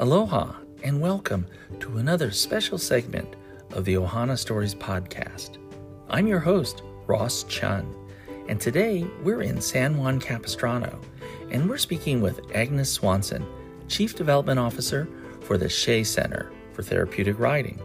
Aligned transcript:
Aloha 0.00 0.52
and 0.82 1.00
welcome 1.00 1.46
to 1.78 1.98
another 1.98 2.32
special 2.32 2.78
segment 2.78 3.36
of 3.74 3.84
the 3.84 3.94
Ohana 3.94 4.36
Stories 4.36 4.74
podcast. 4.74 5.58
I'm 6.08 6.26
your 6.26 6.40
host, 6.40 6.82
Ross 7.06 7.44
Chun, 7.44 7.94
and 8.48 8.60
today 8.60 9.06
we're 9.22 9.42
in 9.42 9.60
San 9.60 9.96
Juan 9.96 10.18
Capistrano 10.18 10.98
and 11.52 11.70
we're 11.70 11.78
speaking 11.78 12.20
with 12.20 12.40
Agnes 12.56 12.90
Swanson, 12.90 13.46
Chief 13.86 14.16
Development 14.16 14.58
Officer 14.58 15.06
for 15.42 15.56
the 15.56 15.68
Shea 15.68 16.02
Center 16.02 16.50
for 16.72 16.82
Therapeutic 16.82 17.38
Riding. 17.38 17.80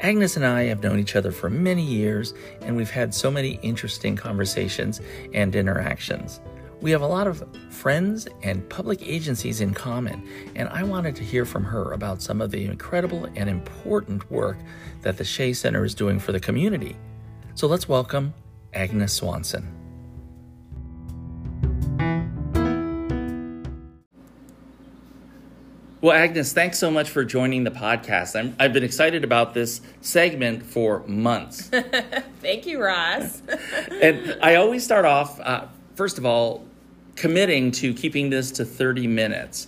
Agnes 0.00 0.36
and 0.36 0.46
I 0.46 0.62
have 0.62 0.82
known 0.82 0.98
each 0.98 1.14
other 1.14 1.32
for 1.32 1.50
many 1.50 1.82
years, 1.82 2.32
and 2.62 2.74
we've 2.74 2.88
had 2.88 3.12
so 3.12 3.30
many 3.30 3.58
interesting 3.62 4.16
conversations 4.16 5.02
and 5.34 5.54
interactions. 5.54 6.40
We 6.80 6.92
have 6.92 7.02
a 7.02 7.06
lot 7.06 7.26
of 7.26 7.44
friends 7.70 8.28
and 8.42 8.68
public 8.68 9.02
agencies 9.02 9.60
in 9.60 9.74
common, 9.74 10.22
and 10.54 10.68
I 10.68 10.84
wanted 10.84 11.16
to 11.16 11.24
hear 11.24 11.44
from 11.44 11.64
her 11.64 11.92
about 11.92 12.22
some 12.22 12.40
of 12.40 12.52
the 12.52 12.64
incredible 12.64 13.24
and 13.34 13.50
important 13.50 14.30
work 14.30 14.58
that 15.02 15.16
the 15.16 15.24
Shea 15.24 15.52
Center 15.52 15.84
is 15.84 15.94
doing 15.94 16.20
for 16.20 16.30
the 16.30 16.38
community. 16.38 16.96
So 17.54 17.66
let's 17.66 17.88
welcome 17.88 18.32
Agnes 18.72 19.12
Swanson. 19.12 19.74
Well, 26.00 26.16
Agnes, 26.16 26.52
thanks 26.52 26.78
so 26.78 26.92
much 26.92 27.10
for 27.10 27.24
joining 27.24 27.64
the 27.64 27.72
podcast. 27.72 28.36
i 28.36 28.62
have 28.62 28.72
been 28.72 28.84
excited 28.84 29.24
about 29.24 29.52
this 29.52 29.80
segment 30.00 30.62
for 30.62 31.04
months. 31.08 31.62
Thank 32.40 32.66
you, 32.66 32.80
Ross. 32.80 33.42
and 33.90 34.38
I 34.40 34.54
always 34.54 34.84
start 34.84 35.04
off, 35.04 35.40
uh, 35.40 35.66
first 35.98 36.16
of 36.16 36.24
all, 36.24 36.64
committing 37.16 37.72
to 37.72 37.92
keeping 37.92 38.30
this 38.30 38.52
to 38.52 38.64
30 38.64 39.08
minutes. 39.08 39.66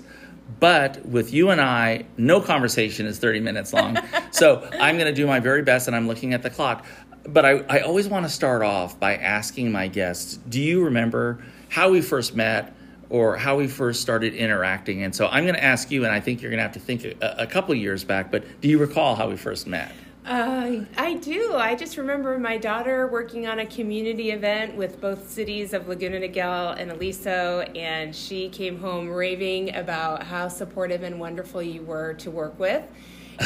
But 0.61 1.05
with 1.05 1.33
you 1.33 1.51
and 1.51 1.61
I, 1.61 2.05
no 2.17 2.41
conversation 2.41 3.05
is 3.07 3.19
30 3.19 3.41
minutes 3.41 3.73
long. 3.73 3.99
so 4.31 4.69
I'm 4.81 4.97
going 4.97 5.13
to 5.13 5.13
do 5.13 5.27
my 5.27 5.41
very 5.41 5.63
best, 5.63 5.89
and 5.89 5.97
I'm 5.97 6.07
looking 6.07 6.33
at 6.33 6.45
the 6.45 6.51
clock. 6.51 6.87
But 7.25 7.45
I, 7.45 7.51
I 7.69 7.81
always 7.81 8.07
want 8.07 8.27
to 8.27 8.31
start 8.31 8.63
off 8.63 8.99
by 8.99 9.17
asking 9.17 9.73
my 9.73 9.89
guests 9.89 10.37
Do 10.37 10.61
you 10.61 10.85
remember 10.85 11.45
how 11.69 11.91
we 11.91 12.01
first 12.01 12.35
met? 12.35 12.75
or 13.09 13.37
how 13.37 13.57
we 13.57 13.67
first 13.67 14.01
started 14.01 14.33
interacting. 14.35 15.03
And 15.03 15.13
so 15.13 15.27
I'm 15.27 15.43
going 15.43 15.57
to 15.57 15.65
ask 15.65 15.91
you, 15.91 16.05
and 16.05 16.15
I 16.15 16.21
think 16.21 16.43
you're 16.43 16.51
going 16.53 16.59
to 16.59 16.63
have 16.63 16.75
to 16.75 16.79
think 16.79 17.05
a, 17.05 17.39
a 17.39 17.47
couple 17.49 17.75
years 17.75 18.05
back, 18.05 18.31
but 18.31 18.45
do 18.61 18.69
you 18.69 18.79
recall 18.79 19.17
how 19.17 19.29
we 19.29 19.37
first 19.37 19.67
met? 19.67 19.91
Uh, 20.31 20.85
I 20.97 21.15
do. 21.15 21.57
I 21.57 21.75
just 21.75 21.97
remember 21.97 22.39
my 22.39 22.57
daughter 22.57 23.09
working 23.09 23.49
on 23.49 23.59
a 23.59 23.67
community 23.67 24.31
event 24.31 24.77
with 24.77 25.01
both 25.01 25.29
cities 25.29 25.73
of 25.73 25.89
Laguna 25.89 26.21
Niguel 26.21 26.79
and 26.79 26.93
Aliso, 26.93 27.63
and 27.75 28.15
she 28.15 28.49
came 28.49 28.79
home 28.79 29.09
raving 29.09 29.75
about 29.75 30.23
how 30.23 30.47
supportive 30.47 31.03
and 31.03 31.19
wonderful 31.19 31.61
you 31.61 31.83
were 31.83 32.15
to 32.15 32.31
work 32.31 32.57
with. 32.61 32.85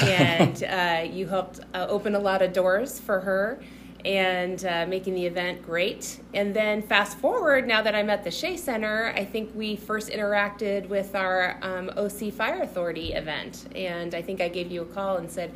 And 0.02 0.62
uh, 0.68 1.08
you 1.10 1.26
helped 1.26 1.60
uh, 1.72 1.86
open 1.88 2.16
a 2.16 2.20
lot 2.20 2.42
of 2.42 2.52
doors 2.52 3.00
for 3.00 3.18
her 3.20 3.60
and 4.04 4.62
uh, 4.66 4.84
making 4.86 5.14
the 5.14 5.24
event 5.24 5.62
great. 5.64 6.20
And 6.34 6.54
then 6.54 6.82
fast 6.82 7.16
forward, 7.16 7.66
now 7.66 7.80
that 7.80 7.94
I'm 7.94 8.10
at 8.10 8.24
the 8.24 8.30
Shea 8.30 8.58
Center, 8.58 9.14
I 9.16 9.24
think 9.24 9.50
we 9.54 9.76
first 9.76 10.10
interacted 10.10 10.90
with 10.90 11.14
our 11.14 11.56
um, 11.62 11.90
OC 11.96 12.30
Fire 12.30 12.60
Authority 12.60 13.14
event. 13.14 13.68
And 13.74 14.14
I 14.14 14.20
think 14.20 14.42
I 14.42 14.48
gave 14.48 14.70
you 14.70 14.82
a 14.82 14.84
call 14.84 15.16
and 15.16 15.30
said, 15.30 15.50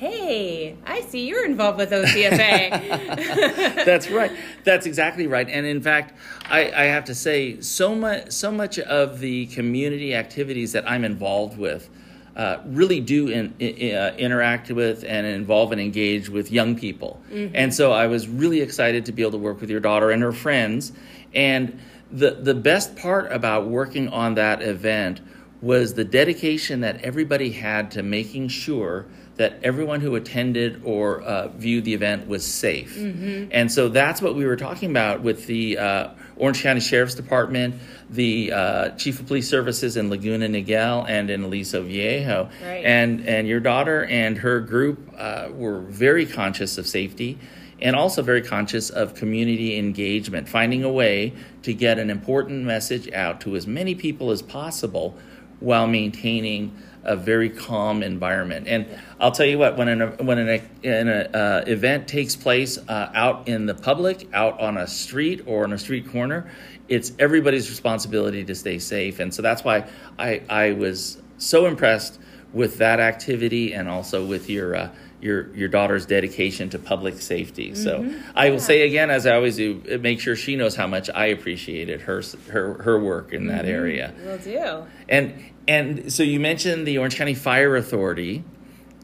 Hey, 0.00 0.78
I 0.86 1.02
see 1.02 1.28
you're 1.28 1.44
involved 1.44 1.76
with 1.76 1.90
OCFA. 1.90 2.70
That's 3.84 4.08
right. 4.08 4.32
That's 4.64 4.86
exactly 4.86 5.26
right. 5.26 5.46
And 5.46 5.66
in 5.66 5.82
fact, 5.82 6.14
I, 6.48 6.72
I 6.72 6.84
have 6.84 7.04
to 7.04 7.14
say, 7.14 7.60
so 7.60 7.94
much, 7.94 8.30
so 8.30 8.50
much 8.50 8.78
of 8.78 9.20
the 9.20 9.44
community 9.48 10.14
activities 10.14 10.72
that 10.72 10.90
I'm 10.90 11.04
involved 11.04 11.58
with 11.58 11.90
uh, 12.34 12.62
really 12.64 13.00
do 13.00 13.28
in, 13.28 13.54
in, 13.58 13.94
uh, 13.94 14.14
interact 14.16 14.70
with 14.70 15.04
and 15.06 15.26
involve 15.26 15.70
and 15.70 15.78
engage 15.82 16.30
with 16.30 16.50
young 16.50 16.76
people. 16.76 17.20
Mm-hmm. 17.30 17.54
And 17.54 17.74
so 17.74 17.92
I 17.92 18.06
was 18.06 18.26
really 18.26 18.62
excited 18.62 19.04
to 19.04 19.12
be 19.12 19.20
able 19.20 19.32
to 19.32 19.36
work 19.36 19.60
with 19.60 19.68
your 19.68 19.80
daughter 19.80 20.12
and 20.12 20.22
her 20.22 20.32
friends. 20.32 20.92
And 21.34 21.78
the, 22.10 22.30
the 22.30 22.54
best 22.54 22.96
part 22.96 23.30
about 23.30 23.66
working 23.66 24.08
on 24.08 24.36
that 24.36 24.62
event 24.62 25.20
was 25.60 25.92
the 25.92 26.04
dedication 26.04 26.80
that 26.80 27.02
everybody 27.02 27.50
had 27.50 27.90
to 27.90 28.02
making 28.02 28.48
sure 28.48 29.04
that 29.36 29.58
everyone 29.62 30.00
who 30.00 30.16
attended 30.16 30.82
or 30.84 31.22
uh, 31.22 31.48
viewed 31.48 31.84
the 31.84 31.94
event 31.94 32.28
was 32.28 32.44
safe. 32.44 32.94
Mm-hmm. 32.96 33.48
And 33.52 33.72
so 33.72 33.88
that's 33.88 34.20
what 34.20 34.34
we 34.34 34.44
were 34.44 34.56
talking 34.56 34.90
about 34.90 35.22
with 35.22 35.46
the 35.46 35.78
uh, 35.78 36.08
Orange 36.36 36.62
County 36.62 36.80
Sheriff's 36.80 37.14
Department, 37.14 37.76
the 38.10 38.52
uh, 38.52 38.88
Chief 38.90 39.18
of 39.18 39.26
Police 39.26 39.48
Services 39.48 39.96
in 39.96 40.10
Laguna 40.10 40.46
Niguel 40.46 41.08
and 41.08 41.30
in 41.30 41.42
Aliso 41.42 41.82
Viejo. 41.82 42.50
Right. 42.62 42.84
And, 42.84 43.26
and 43.26 43.48
your 43.48 43.60
daughter 43.60 44.04
and 44.04 44.36
her 44.38 44.60
group 44.60 45.10
uh, 45.16 45.48
were 45.52 45.80
very 45.80 46.26
conscious 46.26 46.76
of 46.76 46.86
safety 46.86 47.38
and 47.80 47.96
also 47.96 48.22
very 48.22 48.42
conscious 48.42 48.90
of 48.90 49.14
community 49.14 49.78
engagement, 49.78 50.48
finding 50.48 50.84
a 50.84 50.90
way 50.90 51.32
to 51.62 51.72
get 51.72 51.98
an 51.98 52.10
important 52.10 52.64
message 52.64 53.10
out 53.12 53.40
to 53.40 53.56
as 53.56 53.66
many 53.66 53.94
people 53.94 54.30
as 54.30 54.42
possible 54.42 55.16
while 55.60 55.86
maintaining 55.86 56.76
a 57.04 57.16
very 57.16 57.48
calm 57.48 58.02
environment. 58.02 58.66
And 58.68 58.86
I'll 59.18 59.32
tell 59.32 59.46
you 59.46 59.58
what, 59.58 59.76
when 59.76 59.88
an 59.88 60.26
when 60.26 60.38
an, 60.38 60.62
an 60.84 61.08
uh, 61.08 61.64
event 61.66 62.08
takes 62.08 62.36
place 62.36 62.78
uh, 62.78 63.10
out 63.14 63.48
in 63.48 63.66
the 63.66 63.74
public, 63.74 64.28
out 64.32 64.60
on 64.60 64.76
a 64.78 64.86
street 64.86 65.42
or 65.46 65.64
on 65.64 65.72
a 65.72 65.78
street 65.78 66.10
corner, 66.10 66.50
it's 66.88 67.12
everybody's 67.18 67.70
responsibility 67.70 68.44
to 68.44 68.54
stay 68.54 68.78
safe. 68.78 69.20
And 69.20 69.32
so 69.32 69.42
that's 69.42 69.64
why 69.64 69.88
I 70.18 70.42
I 70.48 70.72
was 70.72 71.20
so 71.38 71.66
impressed 71.66 72.18
with 72.52 72.78
that 72.78 73.00
activity 73.00 73.74
and 73.74 73.88
also 73.88 74.24
with 74.26 74.50
your. 74.50 74.76
Uh, 74.76 74.90
your 75.20 75.54
your 75.54 75.68
daughter's 75.68 76.06
dedication 76.06 76.70
to 76.70 76.78
public 76.78 77.20
safety. 77.20 77.72
Mm-hmm. 77.72 77.82
So 77.82 78.22
I 78.34 78.50
will 78.50 78.56
yeah. 78.56 78.62
say 78.62 78.82
again, 78.82 79.10
as 79.10 79.26
I 79.26 79.34
always 79.34 79.56
do, 79.56 80.00
make 80.00 80.20
sure 80.20 80.36
she 80.36 80.56
knows 80.56 80.76
how 80.76 80.86
much 80.86 81.10
I 81.10 81.26
appreciated 81.26 82.02
her 82.02 82.22
her 82.50 82.74
her 82.82 82.98
work 82.98 83.32
in 83.32 83.46
that 83.48 83.64
mm-hmm. 83.64 83.74
area. 83.74 84.14
Will 84.24 84.38
do. 84.38 84.86
And 85.08 85.34
and 85.68 86.12
so 86.12 86.22
you 86.22 86.40
mentioned 86.40 86.86
the 86.86 86.98
Orange 86.98 87.16
County 87.16 87.34
Fire 87.34 87.76
Authority, 87.76 88.44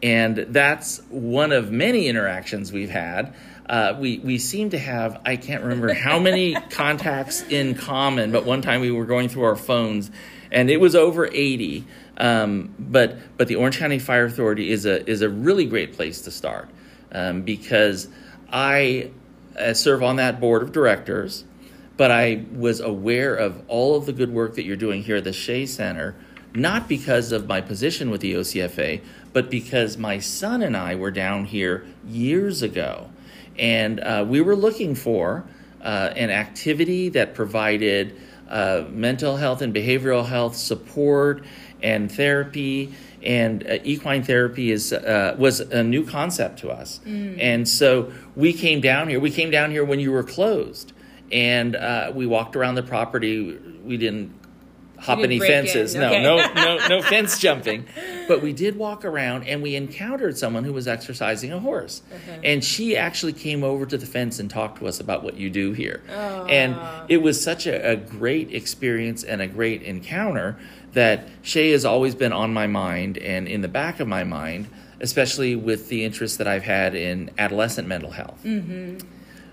and 0.03 0.37
that's 0.37 1.01
one 1.11 1.53
of 1.53 1.71
many 1.71 2.09
interactions 2.09 2.73
we've 2.73 2.91
had. 2.91 3.35
Uh, 3.69 3.97
we 3.99 4.19
we 4.21 4.39
seem 4.39 4.71
to 4.71 4.79
have 4.79 5.21
I 5.25 5.37
can't 5.37 5.63
remember 5.63 5.93
how 5.93 6.19
many 6.19 6.55
contacts 6.71 7.43
in 7.43 7.75
common, 7.75 8.33
but 8.33 8.45
one 8.45 8.63
time 8.63 8.81
we 8.81 8.91
were 8.91 9.07
going 9.07 9.29
through 9.29 9.45
our 9.45 9.57
phones, 9.57 10.11
and 10.51 10.71
it 10.71 10.79
was 10.79 10.95
over 10.95 11.27
eighty. 11.27 11.85
Um, 12.19 12.75
but 12.79 13.19
but 13.37 13.49
the 13.49 13.57
Orange 13.57 13.79
County 13.79 13.99
Fire 13.99 14.25
Authority 14.25 14.71
is 14.71 14.87
a 14.87 15.09
is 15.09 15.23
a 15.23 15.29
really 15.29 15.67
great 15.67 15.93
place 15.95 16.23
to 16.23 16.31
start 16.31 16.69
um, 17.13 17.43
because 17.43 18.09
I 18.51 19.11
uh, 19.59 19.75
serve 19.75 20.03
on 20.03 20.17
that 20.17 20.41
board 20.41 20.63
of 20.63 20.73
directors, 20.73 21.45
but 21.97 22.11
I 22.11 22.45
was 22.53 22.81
aware 22.81 23.35
of 23.35 23.63
all 23.69 23.97
of 23.97 24.07
the 24.07 24.13
good 24.13 24.33
work 24.33 24.55
that 24.55 24.65
you're 24.65 24.77
doing 24.77 25.03
here 25.03 25.17
at 25.17 25.25
the 25.25 25.33
Shea 25.33 25.67
Center 25.67 26.17
not 26.57 26.89
because 26.89 27.33
of 27.33 27.47
my 27.47 27.61
position 27.61 28.11
with 28.11 28.23
the 28.23 28.33
OCFA, 28.33 29.01
but 29.33 29.51
because 29.51 29.99
my 29.99 30.19
son 30.19 30.63
and 30.63 30.77
I 30.77 30.95
were 30.95 31.11
down 31.11 31.45
here 31.45 31.87
years 32.07 32.63
ago. 32.63 33.11
And 33.59 34.01
uh, 34.01 34.25
we 34.27 34.41
were 34.41 34.57
looking 34.57 34.95
for 34.95 35.45
uh, 35.83 36.13
an 36.17 36.31
activity 36.31 37.11
that 37.11 37.35
provided 37.35 38.19
uh, 38.49 38.85
mental 38.91 39.37
health 39.37 39.61
and 39.61 39.75
behavioral 39.75 40.27
health 40.27 40.57
support 40.57 41.45
and 41.87 42.11
therapy. 42.11 42.93
And 43.23 43.67
uh, 43.67 43.79
equine 43.83 44.23
therapy 44.23 44.71
is 44.71 44.93
uh, 44.93 45.35
was 45.39 45.61
a 45.61 45.83
new 45.83 46.05
concept 46.05 46.61
to 46.61 46.71
us, 46.71 47.01
mm. 47.05 47.37
and 47.41 47.69
so 47.69 48.13
we 48.37 48.53
came 48.53 48.81
down 48.81 49.09
here. 49.09 49.19
We 49.19 49.31
came 49.31 49.51
down 49.51 49.71
here 49.73 49.85
when 49.85 49.99
you 49.99 50.13
were 50.13 50.23
closed, 50.23 50.93
and 51.33 51.75
uh, 51.75 52.13
we 52.15 52.27
walked 52.27 52.55
around 52.55 52.77
the 52.77 52.85
property. 52.85 53.59
We 53.85 53.97
didn't 53.97 54.33
hop 54.99 55.19
any 55.21 55.39
fences. 55.39 55.95
No, 55.95 56.07
okay. 56.07 56.23
no, 56.23 56.37
no, 56.55 56.89
no 56.89 57.03
fence 57.03 57.39
jumping. 57.39 57.87
But 58.29 58.43
we 58.43 58.53
did 58.53 58.77
walk 58.77 59.05
around 59.05 59.45
and 59.45 59.63
we 59.63 59.77
encountered 59.77 60.37
someone 60.39 60.65
who 60.65 60.73
was 60.73 60.89
exercising 60.89 61.53
a 61.53 61.61
horse. 61.61 62.03
Uh-huh. 62.13 62.41
And 62.43 62.65
she 62.65 62.97
actually 62.97 63.33
came 63.33 63.63
over 63.63 63.87
to 63.87 63.99
the 63.99 64.07
fence 64.07 64.39
and 64.39 64.51
talked 64.51 64.79
to 64.79 64.87
us 64.87 65.01
about 65.01 65.23
what 65.23 65.37
you 65.37 65.51
do 65.51 65.73
here. 65.73 66.03
And 66.49 66.77
it 67.09 67.19
was 67.19 67.43
such 67.43 67.67
a, 67.67 67.93
a, 67.93 67.97
great 67.97 68.53
experience 68.53 69.23
and 69.23 69.41
a 69.41 69.47
great 69.47 69.83
encounter 69.83 70.59
that 70.97 71.29
Shea 71.43 71.73
has 71.73 71.85
always 71.85 72.15
been 72.15 72.33
on 72.33 72.55
my 72.55 72.67
mind 72.67 73.19
and 73.19 73.47
in 73.47 73.61
the 73.61 73.69
back 73.69 74.01
of 74.01 74.09
my 74.09 74.25
mind, 74.25 74.67
especially 74.99 75.55
with 75.55 75.91
the 75.91 76.05
interest 76.05 76.39
that 76.39 76.49
I've 76.49 76.63
had 76.63 76.95
in 76.95 77.31
adolescent 77.37 77.87
mental 77.87 78.11
health. 78.11 78.41
Mm-hmm. 78.43 79.07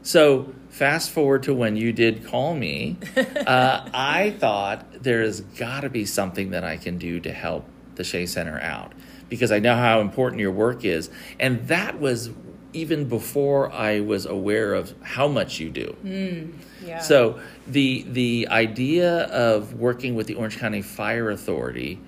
So 0.04 0.54
fast 0.70 1.12
forward 1.12 1.44
to 1.44 1.54
when 1.54 1.76
you 1.76 1.92
did 1.92 2.26
call 2.26 2.56
me, 2.56 2.96
uh, 3.18 3.90
I 3.94 4.34
thought 4.40 5.04
there's 5.04 5.42
got 5.42 5.82
to 5.82 5.90
be 5.90 6.06
something 6.06 6.52
that 6.52 6.64
I 6.64 6.78
can 6.78 6.98
do 6.98 7.20
to 7.20 7.34
help 7.34 7.66
the 7.96 8.06
Shea 8.06 8.26
Center 8.26 8.58
out 8.62 8.94
because 9.28 9.52
I 9.52 9.60
know 9.60 9.76
how 9.76 10.00
important 10.00 10.40
your 10.40 10.52
work 10.52 10.86
is, 10.86 11.10
and 11.42 11.68
that 11.68 12.00
was 12.00 12.30
even 12.72 13.10
before 13.10 13.70
I 13.70 14.00
was 14.00 14.26
aware 14.26 14.74
of 14.74 14.94
how 15.02 15.28
much 15.28 15.60
you 15.60 15.70
do. 15.70 15.98
Mm, 16.06 16.54
yeah. 16.86 17.00
So 17.00 17.40
the 17.68 18.06
the 18.08 18.48
idea 18.50 19.24
of 19.26 19.74
working 19.76 20.16
with 20.16 20.28
the 20.28 20.36
Orange 20.36 20.58
County 20.58 20.82
Fire 20.82 21.30
Authority 21.30 22.00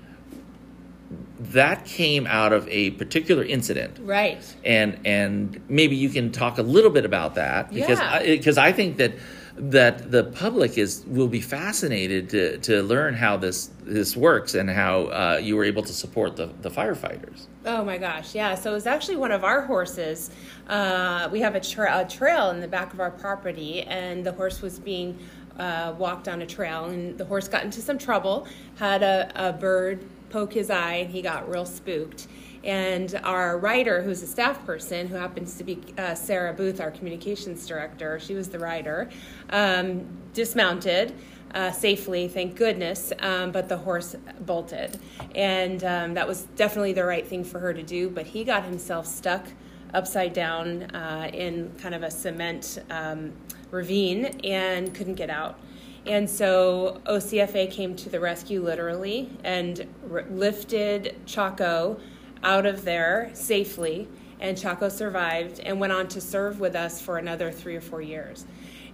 that 1.40 1.86
came 1.86 2.26
out 2.28 2.54
of 2.54 2.68
a 2.70 2.92
particular 2.92 3.44
incident. 3.44 3.98
Right. 4.02 4.44
And 4.64 5.00
and 5.06 5.62
maybe 5.70 5.96
you 5.96 6.10
can 6.10 6.32
talk 6.32 6.58
a 6.58 6.62
little 6.64 6.90
bit 6.90 7.06
about 7.06 7.36
that 7.36 7.72
because 7.74 8.00
Yeah. 8.00 8.20
because 8.24 8.58
I, 8.58 8.72
think 8.72 8.98
that 8.98 9.14
that 9.58 10.12
the 10.12 10.26
public 10.26 10.78
is 10.78 11.04
will 11.08 11.30
be 11.30 11.40
fascinated 11.40 12.30
to, 12.30 12.58
to 12.58 12.84
learn 12.84 13.14
how 13.14 13.38
this 13.38 13.70
this 13.84 14.16
works 14.16 14.54
and 14.54 14.70
how 14.70 15.04
uh, 15.04 15.40
you 15.42 15.56
were 15.56 15.64
able 15.64 15.84
to 15.84 15.94
support 15.94 16.36
the, 16.36 16.50
the 16.62 16.70
firefighters. 16.70 17.48
Oh 17.66 17.84
my 17.84 17.98
gosh, 17.98 18.36
yeah. 18.36 18.56
So 18.56 18.72
it 18.72 18.74
was 18.74 18.88
actually 18.88 19.16
one 19.16 19.32
of 19.32 19.44
our 19.44 19.62
horses. 19.62 20.30
Uh, 20.68 21.30
we 21.32 21.40
have 21.40 21.56
a, 21.56 21.60
tra- 21.60 22.00
a 22.00 22.06
trail 22.06 22.50
in 22.50 22.60
the 22.60 22.68
back 22.68 22.94
of 22.94 23.00
our 23.00 23.12
property, 23.12 23.84
and 23.84 24.26
the 24.26 24.32
horse 24.34 24.62
was 24.62 24.80
being 24.80 25.18
uh, 25.58 25.94
walked 25.98 26.28
on 26.28 26.42
a 26.42 26.46
trail, 26.46 26.86
and 26.86 27.18
the 27.18 27.26
horse 27.26 27.48
got 27.48 27.64
into 27.64 27.82
some 27.82 27.98
trouble, 27.98 28.48
had 28.78 29.04
a, 29.04 29.32
a 29.36 29.54
bird 29.54 30.04
poke 30.30 30.54
his 30.54 30.70
eye, 30.70 30.96
and 30.96 31.12
he 31.12 31.22
got 31.22 31.50
real 31.50 31.66
spooked. 31.66 32.28
And 32.66 33.14
our 33.24 33.60
rider, 33.60 34.02
who's 34.02 34.24
a 34.24 34.28
staff 34.28 34.66
person, 34.66 35.08
who 35.08 35.16
happens 35.16 35.56
to 35.58 35.64
be 35.64 35.80
uh, 35.98 36.16
Sarah 36.16 36.52
Booth, 36.52 36.82
our 36.82 36.92
communications 36.92 37.66
director, 37.68 38.20
she 38.20 38.34
was 38.34 38.50
the 38.50 38.60
rider, 38.60 39.10
um, 39.52 40.08
dismounted 40.34 41.14
uh, 41.54 41.72
safely, 41.72 42.28
thank 42.28 42.56
goodness, 42.56 43.14
um, 43.20 43.52
but 43.52 43.70
the 43.70 43.78
horse 43.78 44.16
bolted. 44.42 45.00
And 45.36 45.84
um, 45.84 46.14
that 46.16 46.28
was 46.28 46.44
definitely 46.58 46.94
the 46.94 47.06
right 47.06 47.26
thing 47.26 47.44
for 47.44 47.60
her 47.60 47.74
to 47.74 47.84
do, 47.84 48.10
but 48.10 48.26
he 48.26 48.44
got 48.44 48.66
himself 48.66 49.06
stuck 49.06 49.46
upside 49.94 50.34
down 50.34 50.84
uh, 50.94 51.30
in 51.34 51.72
kind 51.78 51.96
of 51.96 52.04
a 52.04 52.12
cement 52.12 52.84
um, 52.90 53.32
ravine 53.72 54.26
and 54.44 54.94
couldn't 54.94 55.16
get 55.16 55.30
out. 55.30 55.60
And 56.06 56.30
so 56.30 57.02
OCFA 57.06 57.72
came 57.72 57.96
to 57.96 58.10
the 58.10 58.20
rescue 58.20 58.62
literally 58.64 59.30
and 59.44 59.88
r- 60.12 60.26
lifted 60.30 61.16
Chaco 61.26 62.00
out 62.46 62.66
of 62.66 62.86
there 62.86 63.32
safely. 63.34 64.08
And 64.40 64.58
Chaco 64.58 64.90
survived 64.90 65.60
and 65.60 65.80
went 65.80 65.92
on 65.92 66.08
to 66.10 66.22
serve 66.22 66.60
with 66.60 66.76
us 66.76 67.02
for 67.02 67.18
another 67.18 67.52
three 67.52 67.76
or 67.76 67.82
four 67.82 68.02
years. 68.02 68.46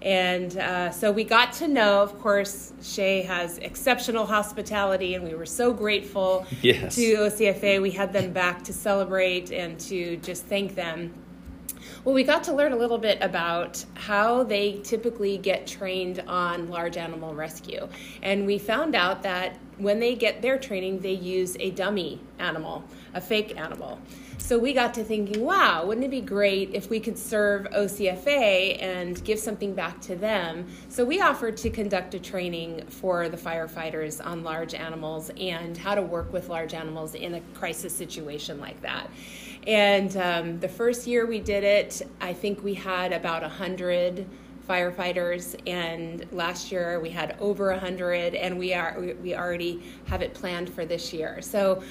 And 0.01 0.57
uh, 0.57 0.89
so 0.89 1.12
we 1.12 1.24
got 1.24 1.53
to 1.53 1.68
know, 1.68 2.01
of 2.01 2.19
course, 2.19 2.74
Shea 2.81 3.21
has 3.24 3.59
exceptional 3.59 4.25
hospitality, 4.25 5.13
and 5.13 5.24
we 5.24 5.36
were 5.36 5.45
so 5.45 5.71
grateful 5.74 6.45
Yes. 6.62 6.95
to 6.95 7.01
OCFA. 7.18 7.81
We 7.81 7.92
had 7.92 8.12
them 8.12 8.33
back 8.33 8.63
to 8.63 8.74
celebrate 8.74 9.51
and 9.51 9.80
to 9.81 10.18
just 10.18 10.45
thank 10.45 10.74
them. 10.74 11.13
Well, 12.03 12.15
we 12.15 12.24
got 12.24 12.44
to 12.45 12.53
learn 12.53 12.74
a 12.74 12.75
little 12.77 12.98
bit 12.98 13.19
about 13.21 13.83
how 13.94 14.44
they 14.44 14.80
typically 14.83 15.38
get 15.38 15.68
trained 15.68 16.24
on 16.27 16.68
large 16.68 16.98
animal 16.98 17.36
rescue. 17.36 17.88
And 18.24 18.48
we 18.48 18.57
found 18.57 18.95
out 18.95 19.21
that 19.21 19.59
when 19.81 19.99
they 19.99 20.15
get 20.15 20.41
their 20.41 20.57
training, 20.57 20.99
they 20.99 21.13
use 21.13 21.57
a 21.59 21.71
dummy 21.71 22.19
animal, 22.39 22.83
a 23.13 23.21
fake 23.21 23.59
animal. 23.59 23.99
So 24.37 24.57
we 24.57 24.73
got 24.73 24.93
to 24.95 25.03
thinking, 25.03 25.45
wow, 25.45 25.85
wouldn't 25.85 26.05
it 26.05 26.09
be 26.09 26.19
great 26.19 26.71
if 26.73 26.89
we 26.89 26.99
could 26.99 27.17
serve 27.17 27.67
OCFA 27.67 28.81
and 28.81 29.23
give 29.23 29.39
something 29.39 29.73
back 29.73 30.01
to 30.01 30.15
them? 30.15 30.67
So 30.89 31.05
we 31.05 31.21
offered 31.21 31.57
to 31.57 31.69
conduct 31.69 32.15
a 32.15 32.19
training 32.19 32.85
for 32.87 33.29
the 33.29 33.37
firefighters 33.37 34.23
on 34.25 34.43
large 34.43 34.73
animals 34.73 35.29
and 35.39 35.77
how 35.77 35.95
to 35.95 36.01
work 36.01 36.33
with 36.33 36.49
large 36.49 36.73
animals 36.73 37.13
in 37.13 37.35
a 37.35 37.41
crisis 37.53 37.95
situation 37.95 38.59
like 38.59 38.81
that. 38.81 39.09
And 39.67 40.17
um, 40.17 40.59
the 40.59 40.67
first 40.67 41.05
year 41.05 41.25
we 41.25 41.39
did 41.39 41.63
it, 41.63 42.01
I 42.19 42.33
think 42.33 42.63
we 42.63 42.73
had 42.73 43.13
about 43.13 43.43
100 43.43 44.27
firefighters 44.71 45.59
and 45.68 46.25
last 46.31 46.71
year 46.71 47.01
we 47.01 47.09
had 47.09 47.35
over 47.41 47.71
100 47.71 48.35
and 48.35 48.57
we 48.57 48.73
are 48.73 48.97
we- 49.21 49.35
already 49.35 49.83
have 50.06 50.21
it 50.21 50.33
planned 50.33 50.69
for 50.69 50.85
this 50.85 51.12
year. 51.12 51.41
So 51.41 51.83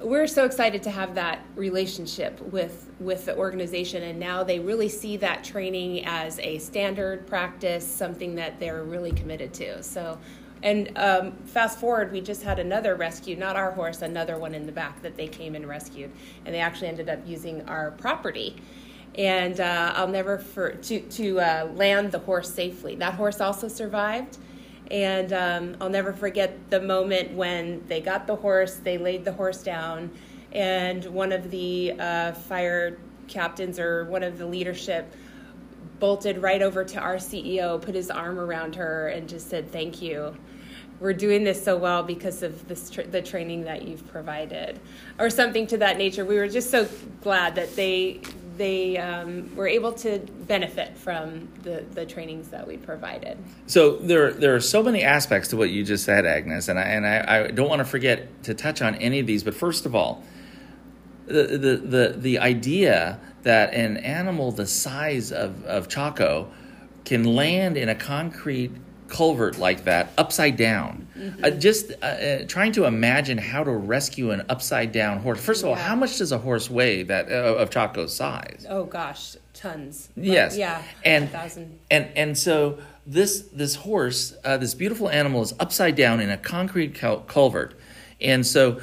we're 0.00 0.28
so 0.28 0.44
excited 0.44 0.80
to 0.84 0.90
have 0.90 1.16
that 1.16 1.44
relationship 1.56 2.40
with 2.52 2.88
with 3.00 3.24
the 3.24 3.36
organization 3.36 4.04
and 4.04 4.20
now 4.20 4.44
they 4.44 4.60
really 4.60 4.88
see 4.88 5.16
that 5.16 5.42
training 5.42 6.04
as 6.04 6.38
a 6.38 6.58
standard 6.58 7.26
practice 7.26 7.84
something 7.84 8.36
that 8.36 8.60
they're 8.60 8.84
really 8.84 9.10
committed 9.10 9.52
to. 9.54 9.82
So 9.82 10.16
and 10.62 10.96
um, 10.96 11.32
fast 11.44 11.80
forward 11.80 12.12
we 12.12 12.20
just 12.20 12.44
had 12.44 12.60
another 12.60 12.94
rescue 12.94 13.34
not 13.34 13.56
our 13.56 13.72
horse 13.72 14.02
another 14.02 14.38
one 14.38 14.54
in 14.54 14.64
the 14.64 14.72
back 14.72 15.02
that 15.02 15.16
they 15.16 15.26
came 15.26 15.56
and 15.56 15.66
rescued 15.66 16.10
and 16.44 16.54
they 16.54 16.60
actually 16.60 16.88
ended 16.88 17.08
up 17.08 17.18
using 17.26 17.68
our 17.68 17.90
property 17.92 18.54
and 19.14 19.60
uh, 19.60 19.92
I'll 19.96 20.08
never 20.08 20.38
for 20.38 20.72
to 20.72 21.00
to 21.00 21.40
uh, 21.40 21.68
land 21.74 22.12
the 22.12 22.20
horse 22.20 22.52
safely. 22.52 22.94
That 22.96 23.14
horse 23.14 23.40
also 23.40 23.68
survived, 23.68 24.38
and 24.90 25.32
um, 25.32 25.76
I'll 25.80 25.90
never 25.90 26.12
forget 26.12 26.70
the 26.70 26.80
moment 26.80 27.32
when 27.32 27.84
they 27.88 28.00
got 28.00 28.26
the 28.26 28.36
horse, 28.36 28.74
they 28.76 28.98
laid 28.98 29.24
the 29.24 29.32
horse 29.32 29.62
down, 29.62 30.10
and 30.52 31.04
one 31.06 31.32
of 31.32 31.50
the 31.50 31.94
uh, 31.98 32.32
fire 32.32 32.98
captains 33.26 33.78
or 33.78 34.04
one 34.04 34.22
of 34.22 34.38
the 34.38 34.46
leadership 34.46 35.12
bolted 35.98 36.38
right 36.38 36.62
over 36.62 36.84
to 36.84 37.00
our 37.00 37.16
CEO, 37.16 37.82
put 37.82 37.94
his 37.94 38.08
arm 38.10 38.38
around 38.38 38.76
her, 38.76 39.08
and 39.08 39.28
just 39.28 39.50
said, 39.50 39.70
"Thank 39.70 40.00
you." 40.00 40.36
We're 41.00 41.12
doing 41.12 41.44
this 41.44 41.62
so 41.62 41.76
well 41.76 42.02
because 42.02 42.42
of 42.42 42.66
this 42.66 42.90
tr- 42.90 43.02
the 43.02 43.22
training 43.22 43.64
that 43.64 43.82
you've 43.82 44.06
provided, 44.08 44.80
or 45.18 45.30
something 45.30 45.66
to 45.68 45.78
that 45.78 45.96
nature. 45.96 46.24
We 46.24 46.36
were 46.36 46.48
just 46.48 46.70
so 46.70 46.88
glad 47.20 47.54
that 47.54 47.76
they 47.76 48.20
they 48.58 48.98
um, 48.98 49.54
were 49.56 49.68
able 49.68 49.92
to 49.92 50.18
benefit 50.46 50.98
from 50.98 51.48
the, 51.62 51.84
the 51.94 52.04
trainings 52.04 52.48
that 52.48 52.66
we 52.66 52.76
provided. 52.76 53.38
So 53.66 53.96
there, 53.96 54.32
there 54.32 54.54
are 54.54 54.60
so 54.60 54.82
many 54.82 55.02
aspects 55.02 55.48
to 55.48 55.56
what 55.56 55.70
you 55.70 55.84
just 55.84 56.04
said, 56.04 56.26
Agnes, 56.26 56.68
and 56.68 56.78
I, 56.78 56.82
and 56.82 57.06
I, 57.06 57.44
I 57.44 57.50
don't 57.50 57.68
want 57.68 57.78
to 57.78 57.84
forget 57.84 58.42
to 58.44 58.54
touch 58.54 58.82
on 58.82 58.96
any 58.96 59.20
of 59.20 59.26
these. 59.26 59.42
But 59.42 59.54
first 59.54 59.86
of 59.86 59.94
all, 59.94 60.22
the 61.26 61.42
the 61.58 61.76
the, 61.76 62.14
the 62.16 62.38
idea 62.38 63.20
that 63.42 63.72
an 63.74 63.98
animal 63.98 64.50
the 64.50 64.66
size 64.66 65.30
of, 65.30 65.64
of 65.64 65.88
Chaco 65.88 66.50
can 67.04 67.24
land 67.24 67.76
in 67.76 67.88
a 67.88 67.94
concrete 67.94 68.72
culvert 69.08 69.58
like 69.58 69.84
that 69.84 70.10
upside 70.18 70.56
down. 70.56 71.08
Uh, 71.42 71.50
just 71.50 71.92
uh, 72.02 72.06
uh, 72.06 72.44
trying 72.46 72.72
to 72.72 72.84
imagine 72.84 73.38
how 73.38 73.64
to 73.64 73.70
rescue 73.72 74.30
an 74.30 74.42
upside 74.48 74.92
down 74.92 75.18
horse. 75.18 75.40
First 75.40 75.62
of 75.62 75.68
all, 75.70 75.76
Yeah. 75.76 75.82
how 75.88 75.96
much 75.96 76.18
does 76.18 76.30
a 76.32 76.38
horse 76.38 76.70
weigh 76.70 77.02
that 77.04 77.30
uh, 77.30 77.56
of 77.56 77.70
Chaco's 77.70 78.14
size? 78.14 78.66
Oh 78.68 78.84
gosh, 78.84 79.36
tons. 79.54 80.10
But 80.14 80.24
Yes. 80.24 80.56
yeah, 80.56 80.82
And 81.04 81.28
and 81.90 82.06
and 82.14 82.38
so 82.38 82.78
this 83.06 83.40
this 83.52 83.74
horse, 83.76 84.34
uh, 84.44 84.58
this 84.58 84.74
beautiful 84.74 85.08
animal, 85.08 85.42
is 85.42 85.54
upside 85.58 85.96
down 85.96 86.20
in 86.20 86.30
a 86.30 86.36
concrete 86.36 86.94
cul- 86.94 87.20
culvert, 87.20 87.74
and 88.20 88.46
so 88.46 88.80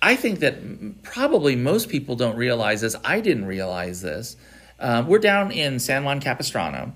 I 0.00 0.16
think 0.16 0.40
that 0.40 1.02
probably 1.04 1.54
most 1.54 1.88
people 1.88 2.16
don't 2.16 2.36
realize 2.36 2.80
this. 2.80 2.96
I 3.04 3.20
didn't 3.20 3.44
realize 3.44 4.00
this. 4.02 4.36
Um, 4.80 5.06
we're 5.06 5.20
down 5.20 5.52
in 5.52 5.78
San 5.78 6.02
Juan 6.02 6.20
Capistrano, 6.20 6.92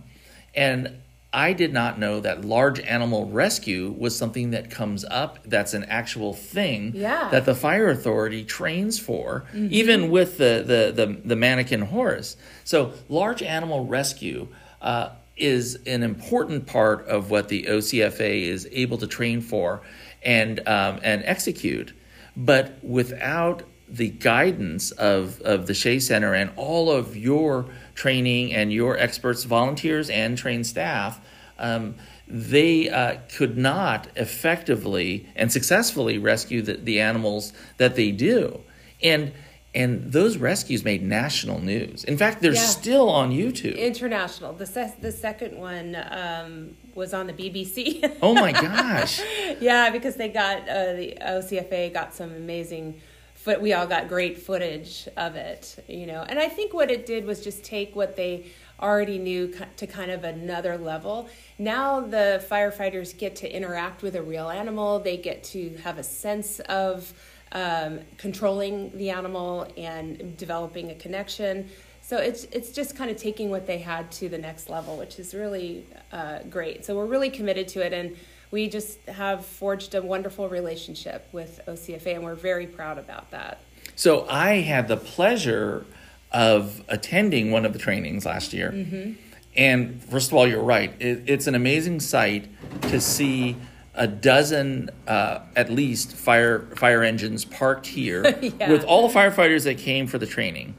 and 0.57 0.97
I 1.33 1.53
did 1.53 1.73
not 1.73 1.99
know 1.99 2.21
that 2.21 2.45
large 2.45 2.81
animal 2.81 3.27
rescue 3.27 3.95
was 3.99 4.17
something 4.17 4.53
that 4.53 4.71
comes 4.71 5.05
up. 5.05 5.39
That's 5.45 5.75
an 5.75 5.85
actual 5.85 6.33
thing 6.33 6.93
Yeah. 6.95 7.29
that 7.31 7.45
the 7.45 7.55
fire 7.55 7.89
authority 7.91 8.45
trains 8.45 8.99
for, 8.99 9.45
even 9.55 10.11
with 10.11 10.39
the, 10.39 10.65
the, 10.67 10.93
the, 11.07 11.21
the 11.25 11.37
mannequin 11.37 11.83
horse. 11.83 12.37
So, 12.65 12.93
large 13.09 13.43
animal 13.43 13.85
rescue 13.87 14.49
uh, 14.81 15.11
is 15.37 15.79
an 15.87 16.03
important 16.03 16.67
part 16.67 17.07
of 17.07 17.31
what 17.31 17.49
the 17.49 17.65
OCFA 17.65 18.43
is 18.43 18.67
able 18.73 18.97
to 18.99 19.07
train 19.07 19.41
for 19.43 19.83
and, 20.23 20.61
um, 20.67 21.01
and 21.03 21.23
execute. 21.25 21.93
But 22.37 22.79
without 22.83 23.63
the 23.89 24.09
guidance 24.09 24.91
of, 24.93 25.41
of 25.43 25.67
the 25.67 25.75
Shea 25.75 25.99
Center 26.01 26.35
and 26.35 26.51
all 26.57 26.91
of 26.91 27.17
your 27.17 27.67
training 27.97 28.55
and 28.55 28.73
your 28.73 28.97
experts, 28.97 29.43
volunteers, 29.43 30.09
and 30.11 30.39
trained 30.39 30.67
staff, 30.67 31.19
um, 31.59 31.97
they 32.29 32.89
uh, 32.89 33.17
could 33.37 33.57
not 33.59 34.07
effectively 34.17 35.27
and 35.35 35.51
successfully 35.51 36.19
rescue 36.19 36.63
the, 36.63 36.75
the 36.75 37.01
animals 37.01 37.53
that 37.79 37.97
they 37.97 38.13
do. 38.13 38.61
And 39.03 39.33
and 39.75 40.11
those 40.11 40.39
rescues 40.39 40.83
made 40.85 41.03
national 41.03 41.61
news. 41.61 42.03
In 42.05 42.17
fact, 42.17 42.41
they're 42.41 42.55
Yeah. 42.55 42.61
still 42.63 43.11
on 43.11 43.31
YouTube. 43.31 43.77
International. 43.77 44.55
The 44.55 44.65
se- 44.65 44.95
the 45.03 45.13
second 45.13 45.59
one 45.59 45.95
um, 46.11 46.77
was 46.95 47.13
on 47.13 47.27
the 47.27 47.35
BBC. 47.35 48.17
oh 48.23 48.33
my 48.35 48.53
gosh. 48.53 49.21
yeah, 49.61 49.91
because 49.91 50.17
they 50.17 50.29
got 50.31 50.61
uh, 50.69 50.95
the 50.95 51.19
OCFA 51.21 51.93
got 51.93 52.15
some 52.15 52.35
amazing. 52.35 53.01
Foot, 53.47 53.61
we 53.61 53.75
all 53.75 53.87
got 53.87 54.09
great 54.09 54.39
footage 54.43 55.09
of 55.17 55.37
it, 55.37 55.85
you 55.87 56.05
know. 56.05 56.25
And 56.29 56.37
I 56.37 56.49
think 56.49 56.75
what 56.75 56.91
it 56.91 57.07
did 57.07 57.25
was 57.25 57.45
just 57.45 57.63
take 57.63 57.95
what 57.95 58.17
they 58.17 58.47
already 58.81 59.21
knew 59.21 59.55
to 59.77 59.87
kind 59.87 60.11
of 60.11 60.25
another 60.25 60.77
level. 60.77 61.29
Now 61.57 62.01
the 62.01 62.45
firefighters 62.51 63.17
get 63.17 63.37
to 63.37 63.49
interact 63.49 64.03
with 64.03 64.17
a 64.17 64.23
real 64.23 64.49
animal. 64.49 64.99
They 64.99 65.17
get 65.17 65.45
to 65.45 65.77
have 65.85 65.97
a 65.99 66.03
sense 66.03 66.59
of 66.59 67.15
um, 67.53 68.01
controlling 68.17 68.91
the 68.99 69.11
animal 69.11 69.73
and 69.77 70.37
developing 70.37 70.91
a 70.91 70.97
connection. 70.97 71.69
So 72.03 72.17
it's 72.17 72.49
it's 72.51 72.73
just 72.73 72.97
kind 72.97 73.13
of 73.13 73.17
taking 73.17 73.49
what 73.51 73.65
they 73.65 73.79
had 73.79 74.11
to 74.19 74.29
the 74.29 74.39
next 74.39 74.69
level, 74.69 74.97
which 74.97 75.21
is 75.21 75.35
really 75.35 75.87
uh, 76.11 76.41
great. 76.51 76.85
So 76.85 76.97
we're 76.97 77.07
really 77.07 77.31
committed 77.31 77.69
to 77.69 77.87
it, 77.87 77.93
and 77.93 78.17
we 78.51 78.69
just 78.69 79.01
have 79.07 79.45
forged 79.45 79.95
a 79.95 80.03
wonderful 80.03 80.49
relationship 80.49 81.29
with 81.33 81.61
OCFA, 81.67 82.15
and 82.15 82.25
we're 82.25 82.35
very 82.35 82.67
proud 82.67 82.99
about 82.99 83.31
that. 83.31 83.61
So 83.95 84.27
I 84.29 84.57
had 84.61 84.89
the 84.89 84.97
pleasure 84.97 85.85
of 86.33 86.83
attending 86.89 87.51
one 87.51 87.65
of 87.65 87.73
the 87.73 87.79
trainings 87.79 88.27
last 88.27 88.53
year. 88.53 88.71
Mm-hmm. 88.73 89.13
And 89.57 90.03
first 90.05 90.31
of 90.31 90.35
all, 90.37 90.47
you're 90.47 90.63
right. 90.63 90.93
It, 91.01 91.23
it's 91.27 91.47
an 91.47 91.55
amazing 91.55 92.01
sight 92.01 92.49
to 92.83 93.01
see 93.01 93.57
a 93.95 94.07
dozen, 94.07 94.91
uh, 95.09 95.41
at 95.57 95.71
least, 95.71 96.15
fire 96.15 96.67
fire 96.77 97.03
engines 97.03 97.45
parked 97.47 97.87
here 97.87 98.37
Yeah. 98.43 98.71
with 98.71 98.85
all 98.85 99.09
the 99.09 99.15
firefighters 99.15 99.65
that 99.65 99.79
came 99.79 100.07
for 100.07 100.19
the 100.19 100.27
training, 100.27 100.75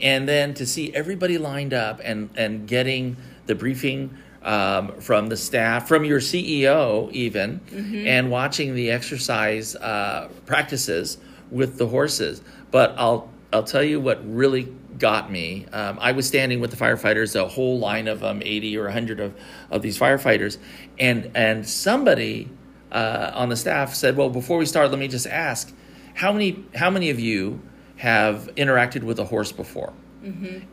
and 0.00 0.28
then 0.28 0.54
to 0.54 0.66
see 0.66 0.92
everybody 0.92 1.38
lined 1.38 1.72
up 1.72 2.00
and 2.02 2.30
and 2.34 2.66
getting 2.66 3.16
the 3.46 3.54
briefing 3.54 4.18
um, 4.46 4.92
from 5.00 5.28
the 5.28 5.36
staff, 5.36 5.88
from 5.88 6.04
your 6.04 6.20
CEO 6.20 7.10
even, 7.12 7.60
and 8.06 8.30
watching 8.30 8.74
the 8.74 8.90
exercise 8.92 9.74
uh, 9.76 10.28
practices 10.46 11.18
with 11.50 11.76
the 11.76 11.86
horses. 11.88 12.40
But 12.70 12.94
I'll 12.96 13.28
I'll 13.52 13.64
tell 13.64 13.82
you 13.82 14.00
what 14.00 14.20
really 14.24 14.72
got 14.98 15.30
me. 15.30 15.66
Um, 15.72 15.98
I 16.00 16.12
was 16.12 16.26
standing 16.26 16.60
with 16.60 16.70
the 16.70 16.76
firefighters, 16.76 17.34
a 17.38 17.46
whole 17.46 17.78
line 17.78 18.08
of 18.08 18.20
them, 18.20 18.40
80 18.42 18.78
or 18.78 18.84
100 18.84 19.20
of, 19.20 19.34
of 19.70 19.82
these 19.82 19.98
firefighters, 19.98 20.58
and 20.98 21.30
and 21.34 21.68
somebody 21.68 22.48
uh, 22.92 23.32
on 23.34 23.48
the 23.48 23.56
staff 23.56 23.94
said, 23.94 24.16
"Well, 24.16 24.30
before 24.30 24.58
we 24.58 24.66
start, 24.66 24.90
let 24.90 24.98
me 25.00 25.08
just 25.08 25.26
ask, 25.26 25.74
how 26.14 26.32
many 26.32 26.64
how 26.74 26.90
many 26.90 27.10
of 27.10 27.18
you 27.18 27.60
have 27.96 28.48
interacted 28.56 29.02
with 29.02 29.18
a 29.18 29.24
horse 29.24 29.50
before?" 29.50 29.92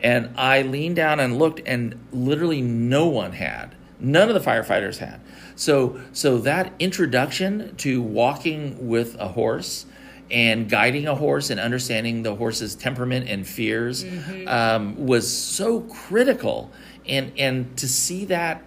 And 0.01 0.29
I 0.37 0.61
leaned 0.63 0.95
down 0.95 1.19
and 1.19 1.37
looked, 1.37 1.61
and 1.65 1.95
literally 2.11 2.61
no 2.61 3.07
one 3.07 3.33
had. 3.33 3.75
None 3.99 4.29
of 4.29 4.33
the 4.33 4.49
firefighters 4.49 4.97
had. 4.97 5.21
So, 5.55 5.99
so 6.11 6.39
that 6.39 6.73
introduction 6.79 7.75
to 7.77 8.01
walking 8.01 8.87
with 8.87 9.15
a 9.19 9.29
horse 9.29 9.85
and 10.31 10.67
guiding 10.69 11.07
a 11.07 11.15
horse 11.15 11.49
and 11.49 11.59
understanding 11.59 12.23
the 12.23 12.35
horse's 12.35 12.75
temperament 12.75 13.29
and 13.29 13.45
fears 13.47 14.03
um, 14.47 15.05
was 15.05 15.31
so 15.31 15.81
critical. 15.81 16.71
And 17.05 17.31
and 17.37 17.77
to 17.77 17.87
see 17.87 18.25
that 18.25 18.63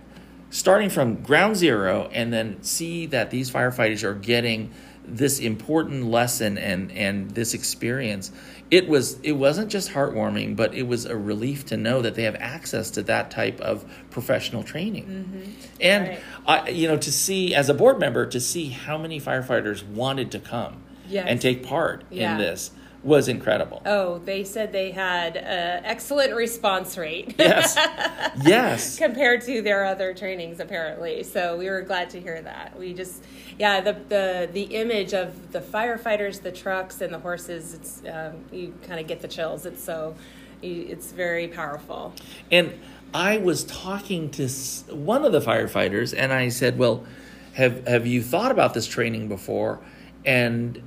starting 0.50 0.90
from 0.90 1.16
ground 1.22 1.56
zero 1.56 2.08
and 2.12 2.32
then 2.32 2.62
see 2.62 3.06
that 3.06 3.30
these 3.30 3.50
firefighters 3.50 4.04
are 4.04 4.14
getting 4.14 4.70
this 5.08 5.38
important 5.38 6.04
lesson 6.06 6.58
and 6.58 6.90
and 6.92 7.30
this 7.30 7.54
experience 7.54 8.32
it 8.70 8.88
was 8.88 9.20
it 9.22 9.32
wasn't 9.32 9.70
just 9.70 9.90
heartwarming 9.90 10.56
but 10.56 10.74
it 10.74 10.82
was 10.82 11.04
a 11.04 11.16
relief 11.16 11.64
to 11.66 11.76
know 11.76 12.02
that 12.02 12.14
they 12.16 12.24
have 12.24 12.34
access 12.36 12.90
to 12.90 13.02
that 13.02 13.30
type 13.30 13.60
of 13.60 13.84
professional 14.10 14.62
training 14.64 15.04
mm-hmm. 15.04 15.50
and 15.80 16.08
Right. 16.08 16.20
I, 16.46 16.68
you 16.70 16.88
know 16.88 16.96
to 16.96 17.12
see 17.12 17.54
as 17.54 17.68
a 17.68 17.74
board 17.74 18.00
member 18.00 18.26
to 18.26 18.40
see 18.40 18.68
how 18.70 18.98
many 18.98 19.20
firefighters 19.20 19.86
wanted 19.86 20.30
to 20.32 20.38
come 20.40 20.82
Yes. 21.08 21.26
and 21.28 21.40
take 21.40 21.62
part 21.62 22.02
Yeah. 22.10 22.32
in 22.32 22.38
this 22.38 22.72
was 23.06 23.28
incredible. 23.28 23.80
Oh, 23.86 24.18
they 24.18 24.44
said 24.44 24.72
they 24.72 24.90
had 24.90 25.36
an 25.36 25.84
excellent 25.84 26.34
response 26.34 26.98
rate. 26.98 27.34
yes. 27.38 27.78
Yes. 28.44 28.98
Compared 28.98 29.40
to 29.42 29.62
their 29.62 29.84
other 29.86 30.12
trainings 30.12 30.60
apparently. 30.60 31.22
So 31.22 31.56
we 31.56 31.70
were 31.70 31.80
glad 31.80 32.10
to 32.10 32.20
hear 32.20 32.42
that. 32.42 32.78
We 32.78 32.92
just 32.92 33.24
yeah 33.58 33.80
the 33.80 33.94
the, 34.08 34.48
the 34.52 34.62
image 34.74 35.14
of 35.14 35.52
the 35.52 35.60
firefighters 35.60 36.42
the 36.42 36.52
trucks 36.52 37.00
and 37.00 37.14
the 37.14 37.18
horses 37.18 37.74
it's 37.74 38.02
um, 38.12 38.44
you 38.52 38.74
kind 38.86 39.00
of 39.00 39.06
get 39.06 39.22
the 39.22 39.28
chills. 39.28 39.64
It's 39.64 39.82
so 39.82 40.16
it's 40.62 41.12
very 41.12 41.48
powerful. 41.48 42.12
And 42.50 42.78
I 43.14 43.38
was 43.38 43.64
talking 43.64 44.30
to 44.32 44.48
one 44.90 45.24
of 45.24 45.32
the 45.32 45.40
firefighters, 45.40 46.14
and 46.16 46.32
I 46.32 46.48
said, 46.48 46.78
"Well, 46.78 47.04
have 47.54 47.86
have 47.86 48.06
you 48.06 48.22
thought 48.22 48.50
about 48.50 48.74
this 48.74 48.86
training 48.86 49.28
before?" 49.28 49.80
And 50.26 50.82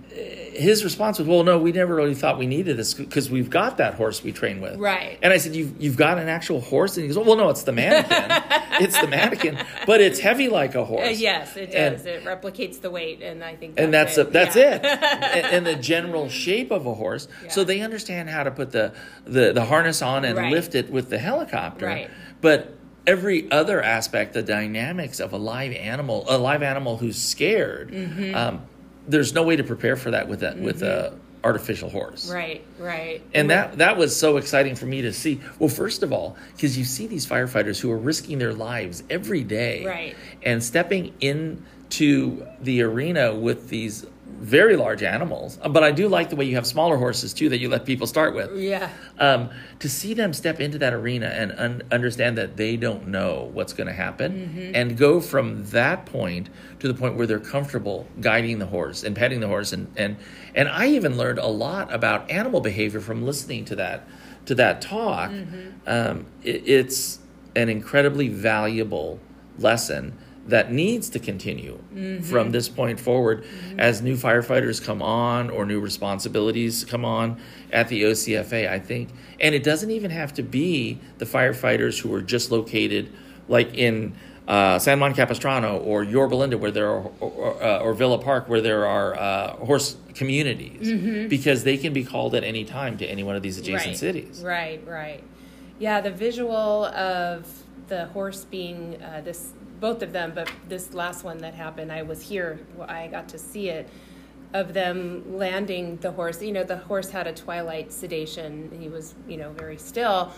his 0.54 0.84
response 0.84 1.18
was, 1.18 1.26
"Well, 1.28 1.44
no, 1.46 1.58
we 1.58 1.72
never 1.72 1.96
really 1.96 2.14
thought 2.14 2.38
we 2.38 2.46
needed 2.46 2.76
this 2.76 2.94
because 2.94 3.32
we've 3.32 3.50
got 3.50 3.78
that 3.78 3.94
horse 3.94 4.22
we 4.22 4.34
train 4.34 4.60
with." 4.60 4.76
Right. 4.78 5.18
And 5.22 5.32
I 5.32 5.38
said, 5.38 5.56
"You've 5.56 5.82
you've 5.82 5.96
got 5.96 6.18
an 6.20 6.28
actual 6.28 6.60
horse?" 6.60 6.98
And 6.98 7.08
he 7.08 7.14
goes, 7.14 7.26
"Well, 7.26 7.38
no, 7.38 7.48
it's 7.50 7.64
the 7.64 7.72
mannequin. 7.72 8.26
it's 8.82 9.00
the 9.00 9.08
mannequin, 9.08 9.58
but 9.86 10.02
it's 10.02 10.20
heavy 10.20 10.50
like 10.50 10.76
a 10.76 10.84
horse." 10.84 11.08
Uh, 11.08 11.12
yes 11.12 11.56
it 11.56 11.74
And- 11.74 11.96
does 11.96 12.06
it 12.06 12.26
replicates 12.26 12.82
the 12.82 12.90
weight 12.92 13.22
and 13.22 13.44
i 13.44 13.56
think 13.56 13.80
and 13.80 13.94
that's 13.94 14.18
it. 14.18 14.28
a, 14.28 14.30
that's 14.30 14.56
Yeah. 14.58 14.76
it 14.76 14.86
and, 14.86 15.46
and 15.56 15.66
the 15.68 15.76
general 15.82 16.28
shape 16.46 16.72
of 16.72 16.86
a 16.86 16.94
horse 16.94 17.28
so 17.50 17.64
they 17.64 17.80
understand 17.82 18.30
how 18.30 18.44
to 18.44 18.52
put 18.52 18.72
the 18.72 18.92
the, 19.26 19.54
the 19.54 19.66
harness 19.66 20.02
on 20.02 20.26
and 20.26 20.38
Right. 20.38 20.52
lift 20.52 20.76
it 20.76 20.90
with 20.92 21.10
the 21.10 21.18
helicopter 21.20 21.86
Right. 21.86 22.10
but 22.42 22.74
every 23.08 23.50
other 23.52 23.82
aspect 23.82 24.34
the 24.34 24.44
dynamics 24.44 25.20
of 25.20 25.34
a 25.34 25.38
live 25.38 25.74
animal 25.74 26.26
a 26.30 26.38
live 26.38 26.62
animal 26.64 26.98
who's 26.98 27.18
scared 27.22 27.92
Mm-hmm. 27.92 28.36
um, 28.36 28.62
there's 29.10 29.34
no 29.34 29.44
way 29.44 29.56
to 29.56 29.64
prepare 29.64 29.96
for 29.96 30.12
that 30.12 30.28
with 30.28 30.44
a 30.44 30.56
with 30.62 30.82
a 30.84 31.12
mm-hmm. 31.12 31.18
artificial 31.44 31.90
horse 31.90 32.32
right 32.32 32.64
right 32.78 33.22
and 33.34 33.50
that 33.50 33.78
that 33.78 33.98
was 33.98 34.18
so 34.18 34.38
exciting 34.38 34.76
for 34.76 34.86
me 34.86 35.02
to 35.02 35.12
see. 35.14 35.42
Well, 35.58 35.70
first 35.70 36.04
of 36.04 36.14
all, 36.14 36.38
because 36.56 36.78
you 36.78 36.84
see 36.86 37.08
these 37.08 37.26
firefighters 37.26 37.80
who 37.80 37.92
are 37.92 37.98
risking 37.98 38.40
their 38.40 38.54
lives 38.54 39.04
every 39.10 39.44
day, 39.44 39.86
Right. 39.86 40.16
and 40.44 40.64
stepping 40.64 41.14
into 41.20 42.46
the 42.62 42.82
arena 42.84 43.34
with 43.34 43.70
these 43.70 44.06
very 44.40 44.76
large 44.76 45.04
animals. 45.04 45.58
But 45.70 45.84
I 45.84 45.92
do 45.92 46.08
like 46.08 46.30
the 46.30 46.36
way 46.36 46.46
you 46.46 46.56
have 46.56 46.66
smaller 46.66 46.98
horses 46.98 47.34
too 47.34 47.50
that 47.50 47.60
you 47.60 47.70
let 47.70 47.86
people 47.86 48.08
start 48.08 48.34
with. 48.34 48.58
yeah 48.58 48.90
Um, 49.20 49.50
to 49.80 49.90
see 49.90 50.14
them 50.14 50.34
step 50.34 50.60
into 50.60 50.78
that 50.80 50.94
arena 50.94 51.28
and 51.28 51.52
un- 51.58 51.82
understand 51.92 52.38
that 52.38 52.58
they 52.58 52.78
don't 52.78 53.08
know 53.08 53.50
what's 53.54 53.74
going 53.74 53.88
to 53.88 53.94
happen 53.94 54.72
and 54.76 54.98
go 54.98 55.20
from 55.22 55.66
that 55.68 56.06
point 56.06 56.50
to 56.80 56.88
the 56.88 56.94
point 56.94 57.16
where 57.16 57.28
they're 57.28 57.40
comfortable 57.40 58.08
guiding 58.22 58.60
the 58.60 58.66
horse 58.66 59.04
and 59.04 59.16
petting 59.16 59.40
the 59.40 59.48
horse 59.48 59.74
and, 59.74 59.88
and 59.98 60.16
and 60.56 60.68
I 60.70 60.88
even 60.88 61.18
learned 61.18 61.40
a 61.40 61.48
lot 61.48 61.94
about 61.94 62.30
animal 62.32 62.62
behavior 62.62 63.02
from 63.02 63.26
listening 63.26 63.66
to 63.66 63.76
that 63.76 64.08
to 64.46 64.56
that 64.56 64.82
talk 64.82 65.30
um, 65.86 66.26
it, 66.44 66.64
it's 66.68 67.20
an 67.56 67.68
incredibly 67.70 68.28
valuable 68.30 69.20
lesson 69.58 70.18
that 70.50 70.72
needs 70.72 71.10
to 71.10 71.20
continue 71.20 71.80
from 72.24 72.52
this 72.52 72.70
point 72.70 73.00
forward 73.00 73.46
as 73.78 74.02
new 74.02 74.16
firefighters 74.16 74.84
come 74.84 75.02
on 75.02 75.50
or 75.50 75.66
new 75.66 75.80
responsibilities 75.80 76.86
come 76.86 77.06
on 77.06 77.40
at 77.72 77.88
the 77.88 78.04
OCFA, 78.04 78.70
I 78.70 78.80
think. 78.80 79.10
And 79.40 79.56
it 79.56 79.64
doesn't 79.64 79.92
even 79.92 80.12
have 80.12 80.34
to 80.36 80.44
be 80.44 81.00
the 81.18 81.26
firefighters 81.26 82.00
who 82.00 82.14
are 82.14 82.22
just 82.22 82.52
located 82.52 83.12
like 83.48 83.74
in 83.74 84.16
uh, 84.48 84.80
San 84.80 85.00
Juan 85.00 85.14
Capistrano 85.14 85.78
or 85.78 86.04
Yorba 86.04 86.34
Linda, 86.36 86.58
where 86.58 86.72
there 86.72 86.90
are, 86.90 87.12
or, 87.20 87.32
or, 87.32 87.64
uh, 87.64 87.80
or 87.80 87.94
Villa 87.94 88.18
Park, 88.18 88.50
where 88.50 88.62
there 88.62 88.86
are 88.86 89.16
uh, 89.16 89.56
horse 89.58 89.96
communities, 90.16 91.28
because 91.30 91.64
they 91.64 91.78
can 91.78 91.94
be 91.94 92.04
called 92.04 92.34
at 92.34 92.44
any 92.44 92.66
time 92.66 92.98
to 92.98 93.06
any 93.06 93.22
one 93.24 93.36
of 93.36 93.44
these 93.44 93.60
adjacent 93.60 93.90
right. 93.90 93.98
cities. 93.98 94.42
Right, 94.44 94.86
right. 94.88 95.24
Yeah, 95.78 96.02
the 96.02 96.12
visual 96.12 96.86
of 96.86 97.48
the 97.90 98.08
horse 98.08 98.46
being 98.46 99.02
uh, 99.02 99.22
this, 99.24 99.54
both 99.80 100.02
of 100.02 100.12
them, 100.12 100.34
but 100.36 100.52
this 100.68 100.94
last 100.94 101.24
one 101.24 101.38
that 101.40 101.54
happened, 101.54 101.92
I 101.92 102.04
was 102.04 102.22
here, 102.22 102.60
I 102.88 103.08
got 103.08 103.30
to 103.30 103.38
see 103.38 103.70
it, 103.70 103.90
of 104.54 104.74
them 104.74 105.38
landing 105.38 105.98
the 105.98 106.12
horse. 106.12 106.42
You 106.42 106.52
know, 106.52 106.64
the 106.64 106.78
horse 106.78 107.10
had 107.10 107.28
a 107.28 107.34
twilight 107.34 107.92
sedation, 107.92 108.72
he 108.80 108.90
was, 108.90 109.16
you 109.28 109.38
know, 109.38 109.52
very 109.52 109.78
still. 109.78 110.34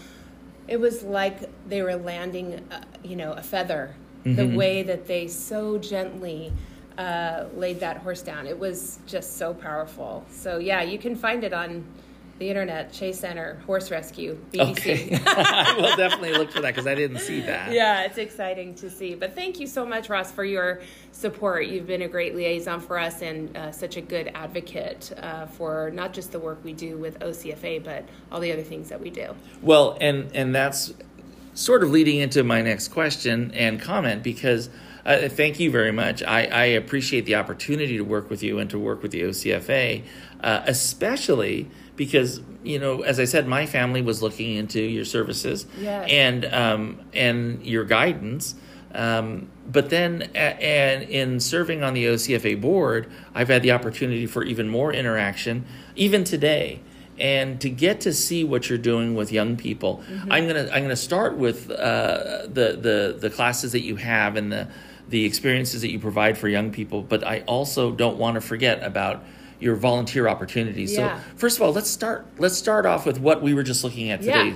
It 0.68 0.80
was 0.80 1.04
like 1.04 1.50
they 1.68 1.82
were 1.82 1.96
landing, 1.96 2.66
uh, 2.72 2.84
you 3.04 3.16
know, 3.16 3.34
a 3.34 3.42
feather. 3.42 3.96
The 4.24 4.46
way 4.56 4.84
that 4.84 5.08
they 5.08 5.28
so 5.28 5.80
gently 5.80 6.54
uh, 6.96 7.46
laid 7.56 7.80
that 7.80 7.98
horse 7.98 8.22
down. 8.22 8.46
It 8.46 8.60
was 8.60 9.00
just 9.08 9.38
so 9.38 9.52
powerful. 9.52 10.24
So, 10.30 10.60
yeah, 10.60 10.84
you 10.84 11.00
can 11.00 11.16
find 11.16 11.44
it 11.44 11.54
on 11.54 11.84
the 12.42 12.50
internet, 12.50 12.94
Shea 12.94 13.14
Center, 13.14 13.62
Horse 13.68 13.92
Rescue, 13.92 14.36
BBC. 14.52 14.72
Okay, 14.72 15.22
I 15.28 15.76
will 15.78 15.96
definitely 15.96 16.34
look 16.34 16.52
for 16.52 16.60
that 16.62 16.74
because 16.74 16.88
I 16.88 16.96
didn't 16.96 17.20
see 17.20 17.40
that. 17.42 17.72
Yeah, 17.72 18.02
it's 18.02 18.18
exciting 18.18 18.74
to 18.76 18.90
see. 18.90 19.14
But 19.14 19.36
thank 19.36 19.60
you 19.60 19.68
so 19.68 19.86
much, 19.86 20.10
Ross, 20.10 20.32
for 20.32 20.44
your 20.44 20.82
support. 21.12 21.68
You've 21.68 21.86
been 21.86 22.02
a 22.02 22.08
great 22.08 22.36
liaison 22.36 22.80
for 22.80 22.98
us 22.98 23.22
and 23.22 23.56
uh, 23.56 23.72
such 23.72 23.96
a 23.96 24.02
good 24.02 24.32
advocate 24.34 25.12
uh, 25.18 25.46
for 25.46 25.92
not 25.92 26.14
just 26.14 26.32
the 26.32 26.40
work 26.40 26.58
we 26.64 26.74
do 26.74 26.98
with 26.98 27.20
OCFA, 27.20 27.84
but 27.84 28.06
all 28.32 28.40
the 28.40 28.52
other 28.52 28.64
things 28.64 28.90
that 28.90 29.00
we 29.00 29.12
do. 29.12 29.36
Well, 29.62 29.96
and 30.02 30.36
and 30.36 30.56
that's 30.56 30.96
sort 31.54 31.84
of 31.84 31.92
leading 31.92 32.22
into 32.22 32.44
my 32.44 32.64
next 32.64 32.88
question 32.88 33.52
and 33.54 33.80
comment 33.80 34.24
because 34.24 34.72
uh, 35.06 35.30
thank 35.30 35.60
you 35.60 35.70
very 35.70 35.92
much. 35.92 36.24
I, 36.24 36.46
I 36.46 36.64
appreciate 36.66 37.26
the 37.26 37.36
opportunity 37.36 37.98
to 37.98 38.04
work 38.04 38.32
with 38.32 38.42
you 38.42 38.58
and 38.58 38.68
to 38.72 38.80
work 38.80 39.04
with 39.04 39.12
the 39.12 39.22
OCFA, 39.22 40.04
uh, 40.44 40.64
especially 40.66 41.70
because 42.05 42.41
you 42.63 42.79
know, 42.79 43.01
as 43.01 43.20
I 43.20 43.25
said, 43.25 43.48
my 43.48 43.65
family 43.67 44.01
was 44.01 44.22
looking 44.24 44.55
into 44.55 44.81
your 44.81 45.05
services 45.05 45.67
Yes. 45.79 46.10
and 46.12 46.46
um, 46.46 47.00
and 47.13 47.63
your 47.65 47.84
guidance. 47.86 48.55
Um, 48.93 49.50
but 49.72 49.89
then, 49.89 50.29
a- 50.36 50.38
and 50.62 51.03
in 51.03 51.39
serving 51.39 51.84
on 51.84 51.93
the 51.93 52.05
OCFA 52.05 52.60
board, 52.60 53.10
I've 53.36 53.48
had 53.50 53.62
the 53.62 53.72
opportunity 53.72 54.25
for 54.25 54.43
even 54.43 54.67
more 54.67 54.91
interaction, 54.91 55.65
even 55.96 56.24
today, 56.24 56.81
and 57.20 57.62
to 57.62 57.70
get 57.70 58.01
to 58.01 58.12
see 58.13 58.43
what 58.43 58.67
you're 58.67 58.77
doing 58.93 59.13
with 59.15 59.31
young 59.31 59.55
people. 59.58 60.03
I'm 60.29 60.48
gonna 60.48 60.67
I'm 60.74 60.81
gonna 60.84 60.96
start 61.12 61.38
with 61.38 61.70
uh, 61.70 62.48
the 62.48 62.67
the 62.88 63.17
the 63.20 63.29
classes 63.29 63.72
that 63.74 63.81
you 63.84 63.96
have 63.98 64.36
and 64.36 64.51
the 64.51 64.67
the 65.10 65.24
experiences 65.25 65.81
that 65.81 65.91
you 65.91 66.00
provide 66.00 66.38
for 66.38 66.48
young 66.48 66.72
people, 66.72 67.01
but 67.01 67.22
I 67.25 67.41
also 67.48 67.91
don't 67.91 68.17
want 68.17 68.36
to 68.36 68.41
forget 68.41 68.81
about 68.84 69.24
your 69.62 69.75
volunteer 69.75 70.27
opportunities. 70.27 70.94
Yeah. 70.98 71.18
So 71.18 71.24
first 71.38 71.58
of 71.58 71.63
all, 71.63 71.72
let's 71.72 71.89
start 71.89 72.25
let's 72.38 72.58
start 72.58 72.86
off 72.86 73.06
with 73.06 73.20
what 73.20 73.41
we 73.41 73.53
were 73.53 73.63
just 73.63 73.84
looking 73.84 74.10
at 74.12 74.22
Yeah, 74.22 74.44
today. 74.44 74.50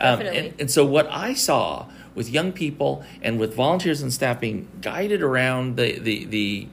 Um, 0.00 0.18
definitely. 0.18 0.38
and, 0.48 0.60
and 0.62 0.70
so 0.70 0.86
what 0.86 1.06
I 1.10 1.34
saw 1.34 1.86
with 2.14 2.30
young 2.30 2.52
people 2.52 3.04
and 3.22 3.38
with 3.38 3.54
volunteers 3.54 4.00
and 4.02 4.12
staff 4.12 4.40
being 4.40 4.68
guided 4.80 5.22
around 5.22 5.76
the 5.76 5.98
the 5.98 6.24
the 6.26 6.68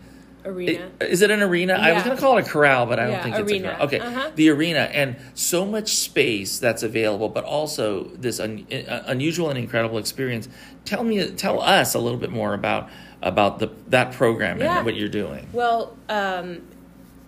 Arena. 0.45 0.89
is 1.01 1.21
it 1.21 1.31
an 1.31 1.41
arena? 1.41 1.73
I 1.73 1.91
was 1.91 2.03
going 2.03 2.15
to 2.15 2.21
call 2.21 2.37
it 2.37 2.47
a 2.47 2.49
corral, 2.49 2.85
but 2.85 2.97
I 2.97 3.03
don't 3.03 3.11
Yeah, 3.11 3.23
think 3.23 3.35
it's 3.39 3.51
a 3.51 3.59
corral. 3.59 3.81
Okay, 3.83 3.99
Uh-huh. 3.99 4.31
the 4.35 4.49
arena 4.49 4.79
and 4.79 5.17
so 5.33 5.65
much 5.65 5.89
space 5.95 6.59
that's 6.59 6.81
available, 6.81 7.27
but 7.27 7.43
also 7.43 8.05
this 8.15 8.39
un, 8.39 8.65
uh, 8.71 9.01
unusual 9.05 9.49
and 9.49 9.59
incredible 9.59 9.97
experience. 9.97 10.47
Tell 10.85 11.03
me, 11.03 11.29
tell 11.31 11.61
us 11.61 11.93
a 11.93 11.99
little 11.99 12.17
bit 12.17 12.31
more 12.31 12.53
about 12.53 12.89
about 13.21 13.59
the 13.59 13.67
that 13.89 14.13
program 14.13 14.59
Yeah. 14.59 14.77
and 14.77 14.85
what 14.85 14.95
you're 14.95 15.09
doing. 15.09 15.45
Well, 15.51 15.97
um, 16.07 16.61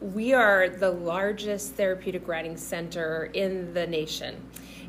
we 0.01 0.33
are 0.33 0.67
the 0.67 0.89
largest 0.89 1.73
therapeutic 1.75 2.27
riding 2.27 2.57
center 2.57 3.29
in 3.33 3.71
the 3.73 3.85
nation. 3.85 4.35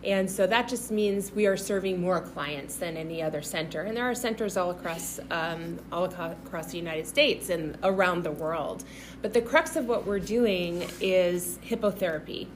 And 0.05 0.29
so 0.29 0.47
that 0.49 0.69
just 0.69 0.91
means 0.91 1.31
we 1.31 1.47
are 1.47 1.57
serving 1.57 2.01
more 2.01 2.21
clients 2.21 2.77
than 2.77 2.97
any 2.97 3.23
other 3.23 3.41
center. 3.41 3.83
And 3.83 3.97
there 3.97 4.09
are 4.09 4.15
centers 4.15 4.57
all 4.57 4.71
across, 4.71 5.21
um, 5.31 5.79
all 5.93 6.05
across 6.05 6.73
the 6.73 6.79
United 6.79 7.07
States 7.07 7.51
and 7.51 7.79
around 7.85 8.25
the 8.25 8.33
world. 8.33 8.85
But 9.21 9.33
the 9.33 9.43
crux 9.43 9.77
of 9.77 9.87
what 9.87 10.05
we're 10.05 10.19
doing 10.19 10.89
is 11.01 11.59
hippotherapy. 11.65 12.49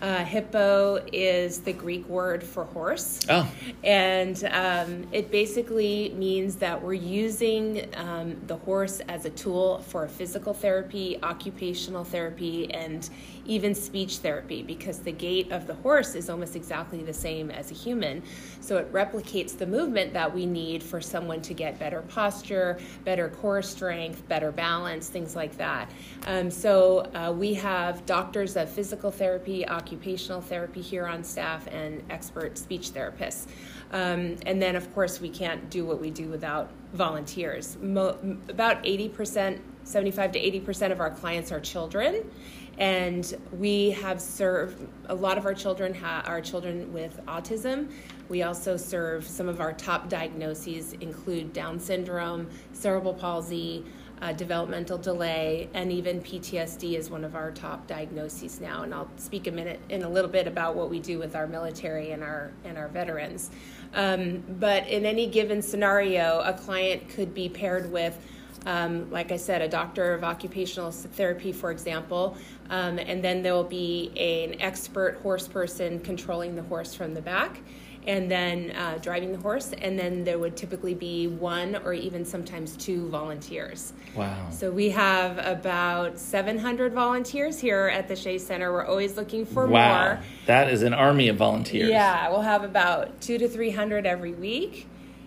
Uh, 0.00 0.24
hippo 0.24 1.00
is 1.12 1.60
the 1.60 1.72
Greek 1.72 2.06
word 2.08 2.42
for 2.42 2.64
horse. 2.64 3.20
Oh, 3.28 3.50
And 3.82 4.42
um, 4.52 5.06
it 5.12 5.30
basically 5.30 6.12
means 6.16 6.56
that 6.56 6.82
we're 6.82 6.94
using 6.94 7.88
um, 7.96 8.36
the 8.46 8.56
horse 8.56 9.00
as 9.08 9.24
a 9.24 9.30
tool 9.30 9.78
for 9.88 10.08
physical 10.08 10.52
therapy, 10.52 11.18
occupational 11.22 12.04
therapy, 12.04 12.70
and 12.72 13.08
even 13.46 13.74
speech 13.74 14.18
therapy 14.18 14.62
because 14.62 15.00
the 15.00 15.12
gait 15.12 15.52
of 15.52 15.66
the 15.66 15.74
horse 15.74 16.14
is 16.14 16.30
almost 16.30 16.56
exactly 16.56 17.02
the 17.02 17.12
same 17.12 17.50
as 17.50 17.70
a 17.70 17.74
human. 17.74 18.22
So 18.60 18.78
it 18.78 18.92
replicates 18.92 19.56
the 19.56 19.66
movement 19.66 20.12
that 20.14 20.34
we 20.34 20.46
need 20.46 20.82
for 20.82 21.00
someone 21.00 21.42
to 21.42 21.54
get 21.54 21.78
better 21.78 22.02
posture, 22.02 22.78
better 23.04 23.28
core 23.28 23.62
strength, 23.62 24.26
better 24.28 24.50
balance, 24.50 25.08
things 25.08 25.36
like 25.36 25.56
that. 25.58 25.90
Um, 26.26 26.50
so 26.50 27.10
uh, 27.14 27.32
we 27.36 27.54
have 27.54 28.04
doctors 28.06 28.56
of 28.56 28.68
physical 28.70 29.10
therapy, 29.10 29.66
occupational 29.84 30.40
therapy 30.40 30.80
here 30.80 31.06
on 31.06 31.22
staff, 31.22 31.66
and 31.66 32.02
expert 32.08 32.56
speech 32.56 32.92
therapists. 32.92 33.46
Um, 33.92 34.36
and 34.46 34.60
then, 34.60 34.76
of 34.76 34.92
course, 34.94 35.20
we 35.20 35.28
can't 35.28 35.68
do 35.68 35.84
what 35.84 36.00
we 36.00 36.10
do 36.10 36.28
without 36.28 36.70
volunteers. 36.94 37.76
Mo- 37.82 38.18
about 38.48 38.82
80%, 38.82 39.60
75 39.84 40.32
to 40.32 40.40
80% 40.40 40.90
of 40.90 41.00
our 41.00 41.10
clients 41.10 41.52
are 41.52 41.60
children. 41.60 42.30
And 42.78 43.36
we 43.52 43.90
have 43.90 44.20
served 44.20 44.88
a 45.08 45.14
lot 45.14 45.36
of 45.36 45.44
our 45.44 45.54
children 45.54 45.94
ha- 45.94 46.24
are 46.26 46.40
children 46.40 46.90
with 46.92 47.20
autism. 47.26 47.92
We 48.30 48.42
also 48.42 48.78
serve 48.78 49.26
some 49.28 49.48
of 49.48 49.60
our 49.60 49.74
top 49.74 50.08
diagnoses 50.08 50.94
include 50.94 51.52
Down 51.52 51.78
syndrome, 51.78 52.48
cerebral 52.72 53.14
palsy, 53.14 53.84
uh, 54.22 54.32
developmental 54.32 54.98
delay, 54.98 55.68
and 55.74 55.92
even 55.92 56.20
PTSD 56.20 56.96
is 56.96 57.10
one 57.10 57.24
of 57.24 57.34
our 57.34 57.50
top 57.50 57.86
diagnoses 57.86 58.60
now. 58.60 58.82
And 58.82 58.94
I'll 58.94 59.10
speak 59.16 59.46
a 59.46 59.50
minute 59.50 59.80
in 59.88 60.02
a 60.02 60.08
little 60.08 60.30
bit 60.30 60.46
about 60.46 60.76
what 60.76 60.90
we 60.90 61.00
do 61.00 61.18
with 61.18 61.36
our 61.36 61.46
military 61.46 62.12
and 62.12 62.22
our 62.22 62.52
and 62.64 62.78
our 62.78 62.88
veterans. 62.88 63.50
Um, 63.94 64.42
but 64.58 64.86
in 64.88 65.04
any 65.04 65.26
given 65.26 65.62
scenario, 65.62 66.40
a 66.44 66.52
client 66.52 67.08
could 67.08 67.34
be 67.34 67.48
paired 67.48 67.90
with 67.90 68.18
um, 68.66 69.10
like 69.10 69.30
I 69.30 69.36
said, 69.36 69.60
a 69.60 69.68
doctor 69.68 70.14
of 70.14 70.24
occupational 70.24 70.90
therapy, 70.90 71.52
for 71.52 71.70
example, 71.70 72.36
um, 72.70 72.98
and 72.98 73.22
then 73.22 73.42
there 73.42 73.52
will 73.52 73.62
be 73.62 74.10
an 74.16 74.60
expert 74.60 75.18
horse 75.22 75.46
person 75.46 76.00
controlling 76.00 76.56
the 76.56 76.62
horse 76.62 76.94
from 76.94 77.12
the 77.14 77.20
back 77.20 77.60
and 78.06 78.30
then 78.30 78.70
uh, 78.72 78.98
driving 79.00 79.32
the 79.32 79.38
horse, 79.38 79.72
and 79.72 79.98
then 79.98 80.24
there 80.24 80.38
would 80.38 80.56
typically 80.56 80.94
be 80.94 81.26
one 81.26 81.76
or 81.76 81.94
even 81.94 82.24
sometimes 82.24 82.76
two 82.76 83.08
volunteers. 83.08 83.92
wow. 84.14 84.50
So 84.50 84.70
we 84.70 84.90
have 84.90 85.38
about 85.38 86.18
700 86.18 86.92
volunteers 86.92 87.58
here 87.58 87.88
at 87.88 88.08
the 88.08 88.16
Shea 88.16 88.38
Center. 88.38 88.72
We're 88.72 88.86
always 88.86 89.16
looking 89.16 89.46
for 89.46 89.66
wow, 89.66 90.04
more. 90.04 90.20
that 90.46 90.68
is 90.68 90.82
an 90.82 90.92
army 90.92 91.28
of 91.28 91.36
volunteers. 91.36 91.88
Yeah, 91.88 92.28
we'll 92.28 92.42
have 92.42 92.62
about 92.62 93.20
two 93.20 93.38
to 93.38 93.48
three 93.48 93.70
hundred 93.70 94.06
every 94.06 94.32
week, 94.32 94.86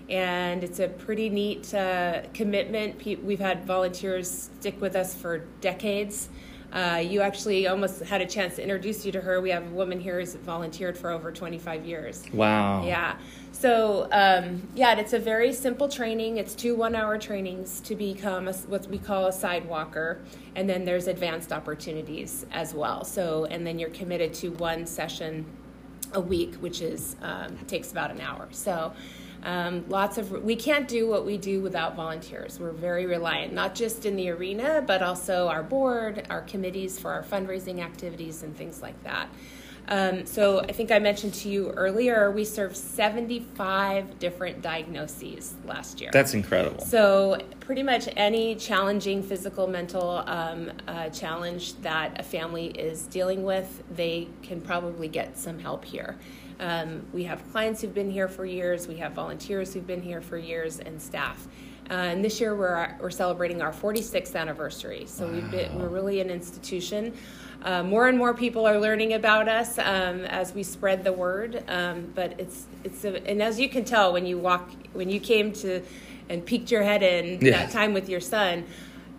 and 0.10 0.64
it's 0.64 0.80
a 0.80 0.88
pretty 0.88 1.30
neat 1.30 1.74
uh, 1.74 2.22
commitment. 2.34 3.04
We've 3.24 3.40
had 3.40 3.66
volunteers 3.66 4.50
stick 4.60 4.80
with 4.80 4.96
us 4.96 5.16
for 5.16 5.40
decades. 5.62 6.30
Uh, 6.78 6.98
you 6.98 7.22
actually 7.22 7.66
almost 7.66 8.02
had 8.02 8.22
a 8.22 8.26
chance 8.26 8.58
to 8.58 8.62
introduce 8.62 9.04
you 9.04 9.12
to 9.12 9.20
her. 9.20 9.42
We 9.42 9.50
have 9.50 9.66
a 9.66 9.70
woman 9.72 10.00
here 10.00 10.20
who's 10.20 10.36
volunteered 10.36 10.96
for 10.96 11.10
over 11.10 11.32
25 11.32 11.88
years. 11.88 12.24
Wow. 12.32 12.86
Yeah. 12.86 13.18
So, 13.52 14.08
um, 14.12 14.62
yeah, 14.76 14.94
it's 14.94 15.14
a 15.14 15.18
very 15.18 15.54
simple 15.54 15.90
training. 15.90 16.38
It's 16.38 16.54
two 16.54 16.76
one 16.76 16.94
hour 16.94 17.18
trainings 17.18 17.82
to 17.82 17.96
become 17.96 18.48
a, 18.48 18.54
what 18.54 18.86
we 18.90 19.00
call 19.00 19.26
a 19.26 19.32
sidewalker. 19.32 20.20
And 20.56 20.70
then 20.70 20.86
there's 20.86 21.08
advanced 21.08 21.52
opportunities 21.52 22.46
as 22.52 22.76
well. 22.76 23.04
So, 23.04 23.46
and 23.46 23.66
then 23.66 23.80
you're 23.80 23.90
committed 23.90 24.36
to 24.36 24.50
one 24.50 24.86
session 24.86 25.48
a 26.14 26.22
week, 26.22 26.54
which 26.58 26.82
is 26.82 27.16
um, 27.24 27.58
takes 27.66 27.92
about 27.92 28.12
an 28.12 28.22
hour. 28.22 28.50
So, 28.52 28.94
um, 29.44 29.86
lots 29.88 30.18
of 30.18 30.32
we 30.44 30.56
can't 30.56 30.88
do 30.88 31.08
what 31.08 31.26
we 31.26 31.38
do 31.38 31.62
without 31.62 31.96
volunteers. 31.96 32.60
We're 32.60 32.72
very 32.72 33.06
reliant, 33.06 33.54
not 33.54 33.76
just 33.76 34.06
in 34.06 34.16
the 34.16 34.30
arena, 34.30 34.84
but 34.86 35.02
also 35.02 35.48
our 35.48 35.64
board, 35.64 36.26
our 36.30 36.42
committees 36.42 37.00
for 37.00 37.12
our 37.12 37.24
fundraising 37.24 37.80
activities, 37.80 38.44
and 38.44 38.56
things 38.56 38.82
like 38.82 39.02
that. 39.04 39.30
Um, 39.90 40.26
so 40.26 40.60
I 40.60 40.74
think 40.74 40.92
I 40.92 41.00
mentioned 41.00 41.34
to 41.36 41.50
you 41.50 41.72
earlier, 41.72 42.30
we 42.32 42.44
served 42.44 42.76
75 42.76 44.20
different 44.20 44.62
diagnoses 44.62 45.56
last 45.66 46.02
year. 46.02 46.10
That's 46.12 46.34
incredible. 46.34 46.82
So, 46.82 47.40
pretty 47.62 47.84
much 47.84 48.10
any 48.18 48.56
challenging 48.56 49.24
physical, 49.24 49.68
mental 49.68 50.24
um, 50.26 50.72
uh, 50.88 51.10
challenge 51.10 51.76
that 51.82 52.20
a 52.20 52.24
family 52.24 52.68
is 52.68 53.04
dealing 53.04 53.44
with, 53.44 53.84
they 53.96 54.28
can 54.42 54.62
probably 54.62 55.08
get 55.08 55.38
some 55.38 55.60
help 55.60 55.86
here. 55.86 56.18
Um, 56.60 57.06
we 57.14 57.24
have 57.24 57.50
clients 57.52 57.82
who've 57.82 57.94
been 57.94 58.10
here 58.12 58.28
for 58.28 58.46
years, 58.46 58.88
we 58.88 58.98
have 58.98 59.14
volunteers 59.14 59.74
who've 59.74 59.86
been 59.86 60.02
here 60.02 60.22
for 60.22 60.38
years, 60.38 60.80
and 60.80 61.02
staff. 61.02 61.48
Uh, 61.90 61.94
and 61.94 62.26
this 62.26 62.42
year 62.42 62.54
we're, 62.56 62.94
we're 63.00 63.10
celebrating 63.10 63.62
our 63.62 63.72
46th 63.72 64.36
anniversary. 64.36 65.06
So 65.08 65.28
we've 65.28 65.50
been, 65.50 65.80
we're 65.80 65.88
really 65.88 66.20
an 66.20 66.30
institution. 66.30 67.14
Uh, 67.64 67.82
more 67.82 68.08
and 68.08 68.18
more 68.18 68.34
people 68.34 68.68
are 68.68 68.78
learning 68.80 69.14
about 69.14 69.48
us 69.48 69.78
um, 69.80 70.22
as 70.26 70.54
we 70.54 70.64
spread 70.64 71.04
the 71.04 71.14
word. 71.14 71.64
Um, 71.68 72.12
but 72.14 72.40
it's 72.40 72.66
it's 72.84 73.04
a, 73.06 73.26
and 73.28 73.42
as 73.42 73.60
you 73.60 73.68
can 73.70 73.84
tell 73.86 74.14
when 74.14 74.26
you 74.26 74.38
walk 74.38 74.70
when 74.94 75.10
you 75.10 75.20
came 75.20 75.52
to 75.54 75.82
and 76.30 76.46
peeked 76.46 76.70
your 76.70 76.84
head 76.84 77.02
in 77.04 77.40
Yeah. 77.42 77.52
that 77.64 77.72
time 77.72 77.94
with 77.94 78.10
your 78.10 78.20
son, 78.20 78.66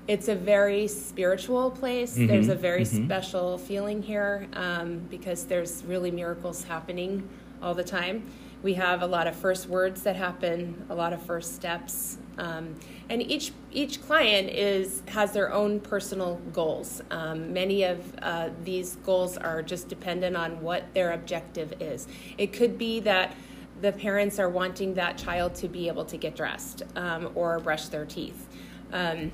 it's 0.09 0.29
a 0.29 0.35
very 0.35 0.89
spiritual 0.89 1.71
place. 1.71 2.15
There's 2.15 2.49
a 2.49 2.55
very 2.55 2.87
special 2.87 3.59
feeling 3.59 4.03
here 4.03 4.49
um, 4.55 5.01
because 5.11 5.45
there's 5.45 5.85
really 5.85 6.11
miracles 6.11 6.65
happening 6.65 7.29
all 7.63 7.75
the 7.75 7.85
time. 7.85 8.25
We 8.63 8.75
have 8.75 9.03
a 9.03 9.07
lot 9.07 9.27
of 9.27 9.37
first 9.37 9.69
words 9.69 10.03
that 10.03 10.17
happen, 10.17 10.87
a 10.89 10.95
lot 10.95 11.13
of 11.13 11.23
first 11.23 11.55
steps, 11.55 12.17
um, 12.39 12.75
and 13.09 13.23
each 13.23 13.53
each 13.71 14.03
client 14.03 14.49
is 14.49 15.03
has 15.09 15.33
their 15.33 15.53
own 15.53 15.79
personal 15.79 16.41
goals. 16.53 17.03
Um, 17.11 17.53
many 17.53 17.85
of 17.85 18.01
uh, 18.21 18.49
these 18.65 18.97
goals 18.97 19.37
are 19.37 19.63
just 19.63 19.89
dependent 19.89 20.37
on 20.37 20.61
what 20.63 20.93
their 20.95 21.13
objective 21.13 21.75
is. 21.81 22.09
It 22.37 22.53
could 22.53 22.79
be 22.79 22.99
that 23.01 23.37
the 23.81 23.93
parents 23.93 24.41
are 24.41 24.49
wanting 24.49 24.95
that 24.95 25.19
child 25.19 25.55
to 25.57 25.69
be 25.69 25.87
able 25.87 26.07
to 26.07 26.17
get 26.17 26.35
dressed 26.35 26.83
um, 26.97 27.31
or 27.37 27.61
brush 27.61 27.89
their 27.89 28.07
teeth. 28.07 28.49
Um, 28.93 29.31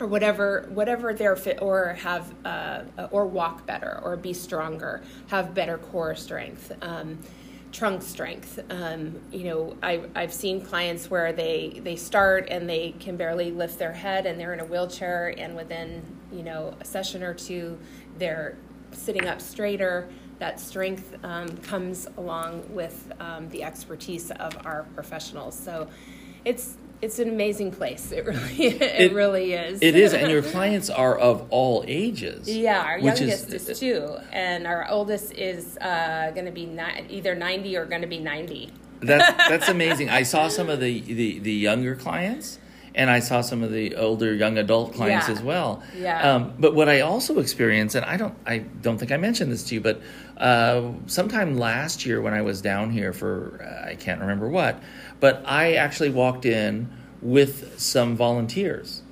or 0.00 0.06
whatever 0.06 0.68
whatever 0.70 1.14
their 1.14 1.36
fit 1.36 1.60
or 1.60 1.94
have 2.00 2.32
uh, 2.44 2.82
or 3.10 3.26
walk 3.26 3.66
better 3.66 4.00
or 4.02 4.16
be 4.16 4.32
stronger 4.32 5.02
have 5.28 5.54
better 5.54 5.78
core 5.78 6.14
strength 6.14 6.72
um, 6.82 7.18
trunk 7.72 8.02
strength. 8.02 8.58
Um, 8.70 9.20
you 9.30 9.44
know 9.44 9.76
I, 9.82 10.02
i've 10.16 10.32
seen 10.32 10.60
clients 10.60 11.08
where 11.08 11.32
they 11.32 11.80
they 11.84 11.96
start 11.96 12.48
and 12.50 12.68
they 12.68 12.92
can 12.98 13.16
barely 13.16 13.52
lift 13.52 13.78
their 13.78 13.92
head 13.92 14.26
and 14.26 14.40
they're 14.40 14.54
in 14.54 14.60
a 14.60 14.64
wheelchair 14.64 15.34
and 15.38 15.54
within 15.54 16.02
you 16.32 16.42
know 16.42 16.74
a 16.80 16.84
session 16.84 17.22
or 17.22 17.34
two 17.34 17.78
they're 18.18 18.56
sitting 18.92 19.26
up 19.26 19.40
straighter. 19.40 20.08
That 20.38 20.58
strength 20.58 21.16
um, 21.22 21.56
comes 21.58 22.08
along 22.16 22.64
with 22.72 23.12
um, 23.20 23.48
the 23.50 23.62
expertise 23.62 24.30
of 24.30 24.56
our 24.66 24.84
professionals. 24.94 25.58
So 25.58 25.88
it's 26.44 26.76
it's 27.02 27.18
an 27.18 27.28
amazing 27.28 27.72
place. 27.72 28.12
It 28.12 28.26
really, 28.26 28.54
it, 28.66 28.82
It- 28.82 29.12
really 29.12 29.52
is. 29.54 29.80
It 29.82 29.96
is, 29.96 30.12
and 30.14 30.30
your 30.30 30.42
clients 30.54 30.90
are 30.90 31.18
of 31.18 31.46
all 31.50 31.84
ages. 31.86 32.48
yeah, 32.48 32.80
our 32.82 32.98
youngest 32.98 33.52
is, 33.52 33.78
two, 33.78 34.16
and 34.32 34.66
our 34.66 34.88
oldest 34.88 35.32
is 35.32 35.76
uh, 35.78 36.30
going 36.34 36.46
to 36.46 36.52
be 36.52 36.66
ni- 36.66 37.06
either 37.08 37.34
ninety 37.34 37.76
or 37.76 37.84
going 37.86 38.02
to 38.02 38.08
be 38.08 38.18
ninety. 38.18 38.70
That's 39.00 39.36
that's 39.48 39.68
amazing. 39.68 40.10
I 40.10 40.22
saw 40.24 40.48
some 40.48 40.68
of 40.68 40.80
the, 40.80 41.00
the, 41.00 41.38
the 41.38 41.52
younger 41.52 41.94
clients, 41.96 42.58
and 42.94 43.08
I 43.10 43.20
saw 43.20 43.40
some 43.40 43.62
of 43.62 43.70
the 43.72 43.94
older 43.96 44.34
young 44.34 44.58
adult 44.58 44.94
clients 44.94 45.28
Yeah. 45.28 45.34
as 45.34 45.42
well. 45.42 45.82
Yeah. 45.96 46.34
Um, 46.34 46.54
but 46.58 46.74
what 46.74 46.88
I 46.88 47.00
also 47.00 47.38
experienced, 47.38 47.94
and 47.94 48.04
I 48.04 48.16
don't, 48.16 48.34
I 48.46 48.58
don't 48.58 48.98
think 48.98 49.12
I 49.12 49.16
mentioned 49.16 49.52
this 49.52 49.62
to 49.64 49.74
you, 49.76 49.80
but 49.80 50.00
uh, 50.36 50.90
sometime 51.06 51.56
last 51.56 52.04
year 52.06 52.20
when 52.20 52.34
I 52.34 52.42
was 52.42 52.60
down 52.60 52.90
here 52.90 53.12
for 53.12 53.60
uh, 53.62 53.90
I 53.90 53.94
can't 53.94 54.20
remember 54.20 54.48
what, 54.48 54.82
but 55.20 55.42
I 55.46 55.74
actually 55.74 56.10
walked 56.10 56.44
in 56.46 56.90
with 57.22 57.78
some 57.78 58.16
volunteers, 58.16 59.02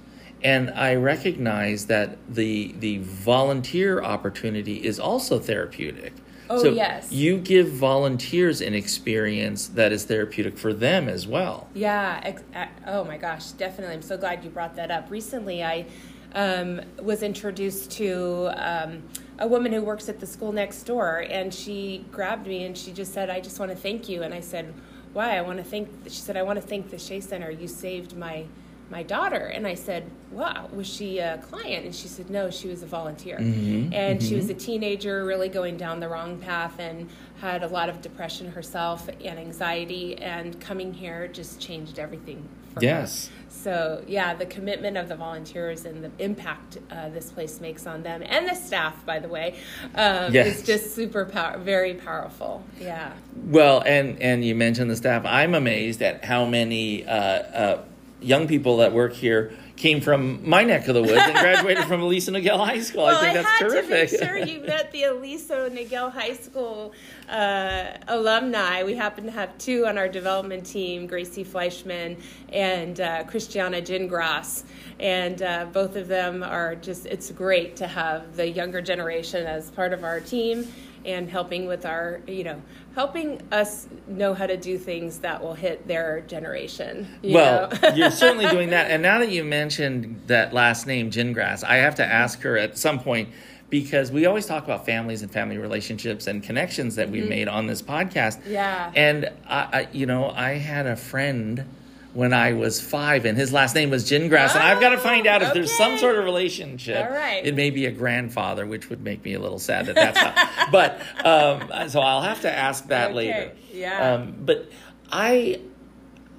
and 0.43 0.71
I 0.71 0.95
recognized 0.95 1.89
that 1.89 2.17
the 2.29 2.75
the 2.79 2.99
volunteer 2.99 4.03
opportunity 4.03 4.85
is 4.85 4.99
also 4.99 5.39
therapeutic. 5.39 6.15
Oh, 6.51 6.63
so 6.63 6.73
yes. 6.73 7.13
You 7.13 7.39
give 7.39 7.69
volunteers 7.69 8.61
an 8.61 8.75
experience 8.75 9.69
that 9.69 9.93
is 9.93 10.05
therapeutic 10.05 10.59
for 10.59 10.73
them 10.73 11.09
as 11.09 11.27
well. 11.27 11.69
Yeah. 11.75 12.21
Ex- 12.23 12.43
oh 12.87 13.05
my 13.05 13.17
gosh, 13.17 13.51
definitely. 13.53 13.95
I'm 13.95 14.03
so 14.03 14.17
glad 14.17 14.45
you 14.45 14.51
brought 14.51 14.77
that 14.77 14.91
up. 14.91 15.11
Recently, 15.11 15.63
I 15.63 15.87
um, 16.35 16.81
was 17.01 17.23
introduced 17.23 17.91
to 17.93 18.51
um, 18.57 19.03
a 19.39 19.47
woman 19.47 19.73
who 19.73 19.83
works 19.83 20.09
at 20.09 20.21
the 20.21 20.27
school 20.27 20.53
next 20.53 20.83
door, 20.85 21.25
and 21.29 21.53
she 21.53 22.05
grabbed 22.11 22.47
me 22.47 22.65
and 22.65 22.77
she 22.77 22.93
just 22.93 23.13
said, 23.13 23.31
"I 23.31 23.41
just 23.41 23.59
want 23.59 23.71
to 23.71 23.77
thank 23.77 24.09
you." 24.09 24.23
And 24.23 24.35
I 24.35 24.41
said, 24.41 24.75
"Why? 25.13 25.37
I 25.37 25.41
want 25.43 25.59
to 25.59 25.65
thank." 25.65 25.89
She 26.05 26.21
said, 26.21 26.37
"I 26.37 26.43
want 26.43 26.61
to 26.61 26.67
thank 26.67 26.91
the 26.91 26.99
Shea 26.99 27.21
Center. 27.21 27.51
You 27.51 27.69
saved 27.69 28.17
my." 28.17 28.47
My 28.91 29.03
daughter 29.03 29.37
and 29.55 29.67
I 29.67 29.75
said, 29.75 30.05
"Wow, 30.31 30.69
was 30.73 30.87
she 30.87 31.19
a 31.19 31.39
client?" 31.39 31.85
And 31.85 31.95
she 31.95 32.09
said, 32.09 32.31
"No, 32.31 32.51
she 32.51 32.69
was 32.69 32.83
a 32.83 32.87
volunteer." 32.87 33.37
and 33.39 34.23
she 34.23 34.35
was 34.35 34.49
a 34.49 34.55
teenager, 34.55 35.25
really 35.25 35.49
going 35.49 35.77
down 35.77 36.01
the 36.01 36.09
wrong 36.09 36.39
path, 36.39 36.79
and 36.79 37.09
had 37.41 37.63
a 37.63 37.69
lot 37.69 37.89
of 37.89 38.01
depression 38.01 38.51
herself 38.53 39.09
and 39.09 39.39
anxiety. 39.39 40.17
And 40.19 40.59
coming 40.61 40.95
here 40.95 41.29
just 41.29 41.61
changed 41.61 41.99
everything 41.99 42.49
for 42.75 42.83
Yes. 42.83 43.29
her. 43.29 43.33
So 43.51 44.05
yeah, 44.07 44.35
the 44.35 44.47
commitment 44.47 44.97
of 44.97 45.09
the 45.09 45.17
volunteers 45.17 45.85
and 45.85 46.03
the 46.05 46.11
impact 46.19 46.79
uh, 46.91 47.09
this 47.11 47.31
place 47.31 47.61
makes 47.61 47.87
on 47.87 48.03
them 48.03 48.23
and 48.25 48.49
the 48.49 48.55
staff, 48.55 49.05
by 49.05 49.19
the 49.19 49.29
way, 49.29 49.55
um, 49.97 50.33
Yes. 50.33 50.59
is 50.59 50.63
just 50.63 50.95
super 50.95 51.25
power, 51.25 51.59
very 51.59 51.95
powerful. 51.95 52.63
Yeah. 52.81 53.13
Well, 53.47 53.83
and 53.85 54.21
and 54.23 54.45
you 54.45 54.55
mentioned 54.55 54.91
the 54.91 54.97
staff. 54.97 55.25
I'm 55.27 55.55
amazed 55.55 56.01
at 56.03 56.25
how 56.25 56.45
many 56.47 57.05
uh, 57.07 57.13
uh, 57.13 57.85
young 58.21 58.49
people 58.49 58.79
that 58.79 58.93
work 58.93 59.13
here 59.13 59.53
came 59.77 60.01
from 60.01 60.49
my 60.49 60.65
neck 60.65 60.89
of 60.89 60.95
the 60.95 61.03
woods 61.03 61.13
and 61.13 61.33
graduated 61.39 61.85
from 61.85 62.03
Aliso 62.03 62.33
Niguel 62.33 62.65
High 62.65 62.81
School. 62.81 63.05
Well, 63.05 63.17
I 63.17 63.21
think 63.21 63.35
that's 63.35 63.49
had 63.49 63.69
terrific. 63.69 64.11
to 64.11 64.19
make 64.19 64.29
sure 64.29 64.37
you 64.39 64.61
met 64.67 64.91
the 64.91 65.05
Aliso 65.05 65.69
Niguel 65.69 66.13
High 66.13 66.35
School 66.35 66.93
uh, 67.29 67.93
alumni. 68.09 68.83
We 68.83 68.97
happen 68.97 69.25
to 69.25 69.31
have 69.31 69.57
two 69.59 69.87
on 69.87 69.97
our 69.97 70.09
development 70.09 70.67
team, 70.67 71.07
Gracie 71.07 71.45
Fleischman 71.45 72.21
and 72.53 73.01
uh, 73.01 73.25
Christiana 73.25 73.81
Gingras. 73.81 74.65
And 74.99 75.41
uh, 75.43 75.67
both 75.73 75.95
of 75.95 76.09
them 76.09 76.43
are 76.43 76.75
just, 76.75 77.07
it's 77.07 77.31
great 77.31 77.77
to 77.77 77.87
have 77.87 78.35
the 78.35 78.49
younger 78.49 78.83
generation 78.83 79.47
as 79.47 79.71
part 79.71 79.93
of 79.93 80.03
our 80.03 80.19
team 80.19 80.67
and 81.05 81.31
helping 81.31 81.67
with 81.67 81.87
our, 81.87 82.21
you 82.27 82.43
know, 82.43 82.61
helping 82.99 83.41
us 83.53 83.87
know 84.09 84.35
how 84.35 84.45
to 84.45 84.57
do 84.57 84.77
things 84.77 85.21
that 85.21 85.41
will 85.41 85.55
hit 85.55 85.87
their 85.87 86.21
generation. 86.23 87.07
you 87.23 87.33
well, 87.33 87.73
you're 87.95 88.11
certainly 88.11 88.49
doing 88.51 88.71
that. 88.71 88.91
And 88.91 89.01
now 89.01 89.21
that 89.21 89.31
you 89.31 89.45
mentioned 89.45 90.21
that 90.27 90.53
last 90.53 90.85
name, 90.85 91.09
Gingras, 91.09 91.63
I 91.63 91.77
have 91.77 91.95
to 91.95 92.05
ask 92.05 92.41
her 92.41 92.59
at 92.59 92.77
some 92.77 92.99
point 92.99 93.29
because 93.71 94.11
we 94.11 94.27
always 94.27 94.47
talk 94.47 94.65
about 94.65 94.85
families 94.85 95.23
and 95.23 95.31
family 95.31 95.59
relationships 95.59 96.27
and 96.27 96.43
connections 96.43 96.97
that 96.97 97.09
we've 97.09 97.29
made 97.29 97.47
on 97.47 97.69
this 97.69 97.81
podcast. 97.83 98.41
Mm-hmm. 98.41 98.53
Yeah. 98.55 98.91
And 98.97 99.31
I, 99.47 99.69
I, 99.73 99.89
you 99.93 100.07
know, 100.07 100.31
I 100.31 100.55
had 100.55 100.87
a 100.87 100.97
friend 100.97 101.67
when 102.15 102.33
I 102.33 102.55
was 102.55 102.81
five, 102.81 103.25
and 103.27 103.37
his 103.37 103.53
last 103.53 103.75
name 103.75 103.91
was 103.91 104.11
Gingras, 104.11 104.55
and 104.55 104.63
I've 104.63 104.81
got 104.81 104.91
to 104.91 104.99
find 104.99 105.27
out 105.27 105.43
if 105.43 105.53
there's 105.53 105.77
some 105.77 105.99
sort 105.99 106.17
of 106.17 106.25
relationship. 106.25 107.05
All 107.07 107.13
right. 107.13 107.45
It 107.45 107.55
may 107.55 107.71
be 107.71 107.87
a 107.87 107.91
grandfather, 107.93 108.67
which 108.67 108.89
would 108.91 109.03
make 109.03 109.25
me 109.25 109.35
a 109.35 109.39
little 109.41 109.59
sad 109.59 109.87
that 109.87 109.95
that's 109.95 110.19
how. 110.19 110.71
but 110.73 111.01
um, 111.25 111.89
so 111.91 112.01
I'll 112.01 112.23
have 112.23 112.41
to 112.43 112.53
ask 112.53 112.89
that 112.89 113.11
Okay, 113.11 113.15
later. 113.15 113.53
yeah. 113.73 114.15
Um, 114.15 114.35
but 114.41 114.71
I 115.13 115.61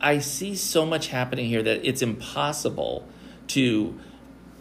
I 0.02 0.20
see 0.20 0.56
so 0.56 0.86
much 0.86 1.08
happening 1.08 1.46
here 1.48 1.62
that 1.64 1.88
it's 1.88 2.02
impossible 2.02 3.08
to 3.50 4.00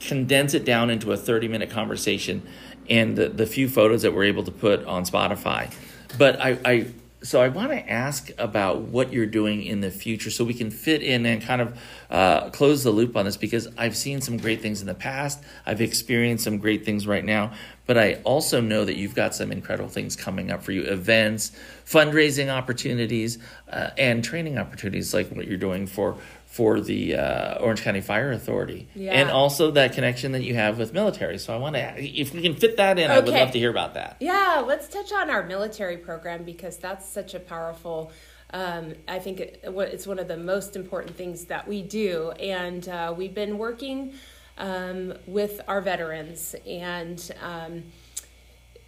condense 0.01 0.55
it 0.55 0.65
down 0.65 0.91
into 0.91 1.11
a 1.13 1.17
30 1.17 1.49
minute 1.49 1.71
conversation 1.71 2.47
and 2.89 3.17
the, 3.17 3.29
the 3.29 3.47
few 3.47 3.69
photos 3.69 4.03
that 4.03 4.15
we're 4.15 4.25
able 4.25 4.45
to 4.45 4.51
put 4.53 4.85
on 4.85 5.05
Spotify. 5.05 5.73
But 6.17 6.41
I, 6.41 6.59
I 6.65 6.87
so 7.23 7.41
I 7.43 7.49
want 7.49 7.71
to 7.71 7.91
ask 7.91 8.31
about 8.39 8.83
what 8.83 9.13
you're 9.13 9.27
doing 9.27 9.65
in 9.65 9.81
the 9.81 9.91
future 9.91 10.31
so 10.31 10.45
we 10.45 10.55
can 10.55 10.71
fit 10.71 11.03
in 11.03 11.27
and 11.27 11.43
kind 11.43 11.61
of 11.61 11.79
uh, 12.11 12.51
close 12.51 12.85
the 12.85 12.91
loop 12.91 13.17
on 13.17 13.25
this 13.25 13.37
because 13.37 13.67
I've 13.77 13.97
seen 13.97 14.21
some 14.21 14.37
great 14.37 14.63
things 14.63 14.81
in 14.81 14.87
the 14.87 14.95
past. 14.95 15.43
I've 15.67 15.81
experienced 15.81 16.45
some 16.45 16.59
great 16.59 16.85
things 16.85 17.07
right 17.07 17.25
now, 17.25 17.53
but 17.87 17.99
I 17.99 18.15
also 18.25 18.61
know 18.61 18.85
that 18.85 18.97
you've 18.97 19.17
got 19.17 19.35
some 19.35 19.51
incredible 19.51 19.89
things 19.89 20.15
coming 20.15 20.53
up 20.53 20.63
for 20.63 20.71
you 20.71 20.83
events, 20.83 21.51
fundraising 21.85 22.51
opportunities, 22.51 23.39
uh, 23.69 23.91
and 23.99 24.23
training 24.23 24.59
opportunities 24.59 25.13
like 25.13 25.29
what 25.31 25.49
you're 25.49 25.57
doing 25.57 25.87
for. 25.89 26.17
For 26.51 26.81
the 26.81 27.15
uh, 27.15 27.59
Orange 27.59 27.83
County 27.83 28.01
Fire 28.01 28.33
Authority, 28.33 28.89
Yeah. 28.95 29.13
and 29.13 29.31
also 29.31 29.71
that 29.73 29.93
connection 29.93 30.33
that 30.33 30.43
you 30.43 30.55
have 30.55 30.79
with 30.79 30.93
military. 30.93 31.39
So 31.39 31.55
I 31.55 31.59
want 31.59 31.77
to, 31.77 32.03
if 32.03 32.33
we 32.33 32.41
can 32.43 32.55
fit 32.57 32.79
that 32.79 32.99
in, 32.99 33.11
I 33.11 33.21
would 33.21 33.29
love 33.29 33.51
to 33.53 33.59
hear 33.59 33.71
about 33.71 33.95
that. 33.95 34.17
Yeah, 34.19 34.65
let's 34.67 34.89
touch 34.89 35.13
on 35.13 35.29
our 35.31 35.45
military 35.47 35.99
program 35.99 36.45
because 36.45 36.79
that's 36.79 37.07
such 37.09 37.35
a 37.35 37.39
powerful. 37.39 38.11
Um, 38.51 38.95
I 39.07 39.19
think 39.19 39.41
it, 39.41 39.61
it's 39.63 40.07
one 40.07 40.19
of 40.19 40.27
the 40.27 40.39
most 40.39 40.75
important 40.75 41.17
things 41.17 41.45
that 41.45 41.69
we 41.69 41.83
do, 41.83 42.31
and 42.41 42.89
uh, 42.89 43.15
we've 43.17 43.35
been 43.35 43.59
working 43.59 44.15
um, 44.57 45.15
with 45.27 45.61
our 45.69 45.83
veterans 45.83 46.57
and 46.67 47.31
um, 47.43 47.85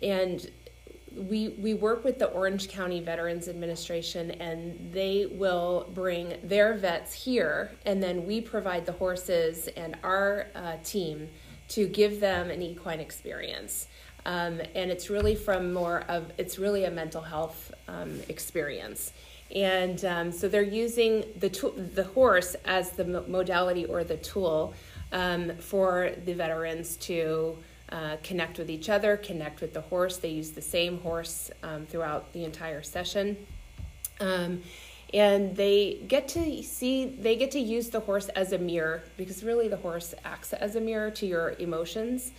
and 0.03 0.51
we 1.15 1.51
we 1.51 1.75
work 1.75 2.05
with 2.05 2.19
the 2.19 2.27
Orange 2.27 2.69
County 2.69 3.01
Veterans 3.01 3.49
Administration, 3.49 4.31
and 4.33 4.93
they 4.93 5.27
will 5.27 5.91
bring 5.95 6.35
their 6.45 6.75
vets 6.75 7.13
here, 7.13 7.73
and 7.85 8.03
then 8.03 8.27
we 8.27 8.41
provide 8.41 8.87
the 8.87 8.93
horses 8.93 9.69
and 9.77 9.97
our 10.03 10.47
uh, 10.55 10.77
team 10.85 11.29
to 11.69 11.87
give 11.87 12.21
them 12.21 12.51
an 12.51 12.63
equine 12.63 13.01
experience. 13.01 13.89
Um, 14.27 14.61
and 14.75 14.91
it's 14.91 15.09
really 15.09 15.35
from 15.35 15.73
more 15.73 16.05
of 16.09 16.31
it's 16.37 16.59
really 16.59 16.85
a 16.85 16.91
mental 16.91 17.23
health 17.23 17.73
um, 17.89 18.21
experience. 18.29 19.13
And 19.55 20.05
um, 20.05 20.33
so 20.33 20.49
they're 20.49 20.63
using 20.63 21.25
the 21.39 21.49
tool, 21.49 21.73
the 21.73 22.05
horse 22.05 22.55
as 22.65 22.91
the 22.93 23.05
mo- 23.05 23.25
modality 23.27 23.85
or 23.85 24.05
the 24.05 24.17
tool 24.19 24.75
um, 25.13 25.57
for 25.57 26.13
the 26.25 26.35
veterans 26.35 26.97
to 26.99 27.59
uh, 27.93 28.17
connect 28.23 28.59
with 28.59 28.71
each 28.71 28.89
other, 28.89 29.17
connect 29.17 29.61
with 29.61 29.75
the 29.75 29.81
horse. 29.81 30.19
They 30.19 30.31
use 30.31 30.51
the 30.51 30.63
same 30.63 31.01
horse 31.01 31.51
um, 31.63 31.87
throughout 31.87 32.33
the 32.33 32.45
entire 32.45 32.83
session. 32.83 33.37
Um, 34.21 34.63
and 35.13 35.57
they 35.57 36.01
get 36.07 36.29
to 36.29 36.63
see, 36.63 37.07
they 37.07 37.35
get 37.37 37.51
to 37.53 37.59
use 37.59 37.89
the 37.91 38.01
horse 38.01 38.29
as 38.29 38.53
a 38.53 38.59
mirror 38.59 39.03
because 39.17 39.43
really 39.43 39.67
the 39.69 39.77
horse 39.77 40.15
acts 40.25 40.53
as 40.53 40.77
a 40.77 40.81
mirror 40.81 41.11
to 41.13 41.27
your 41.27 41.55
emotions. 41.59 42.33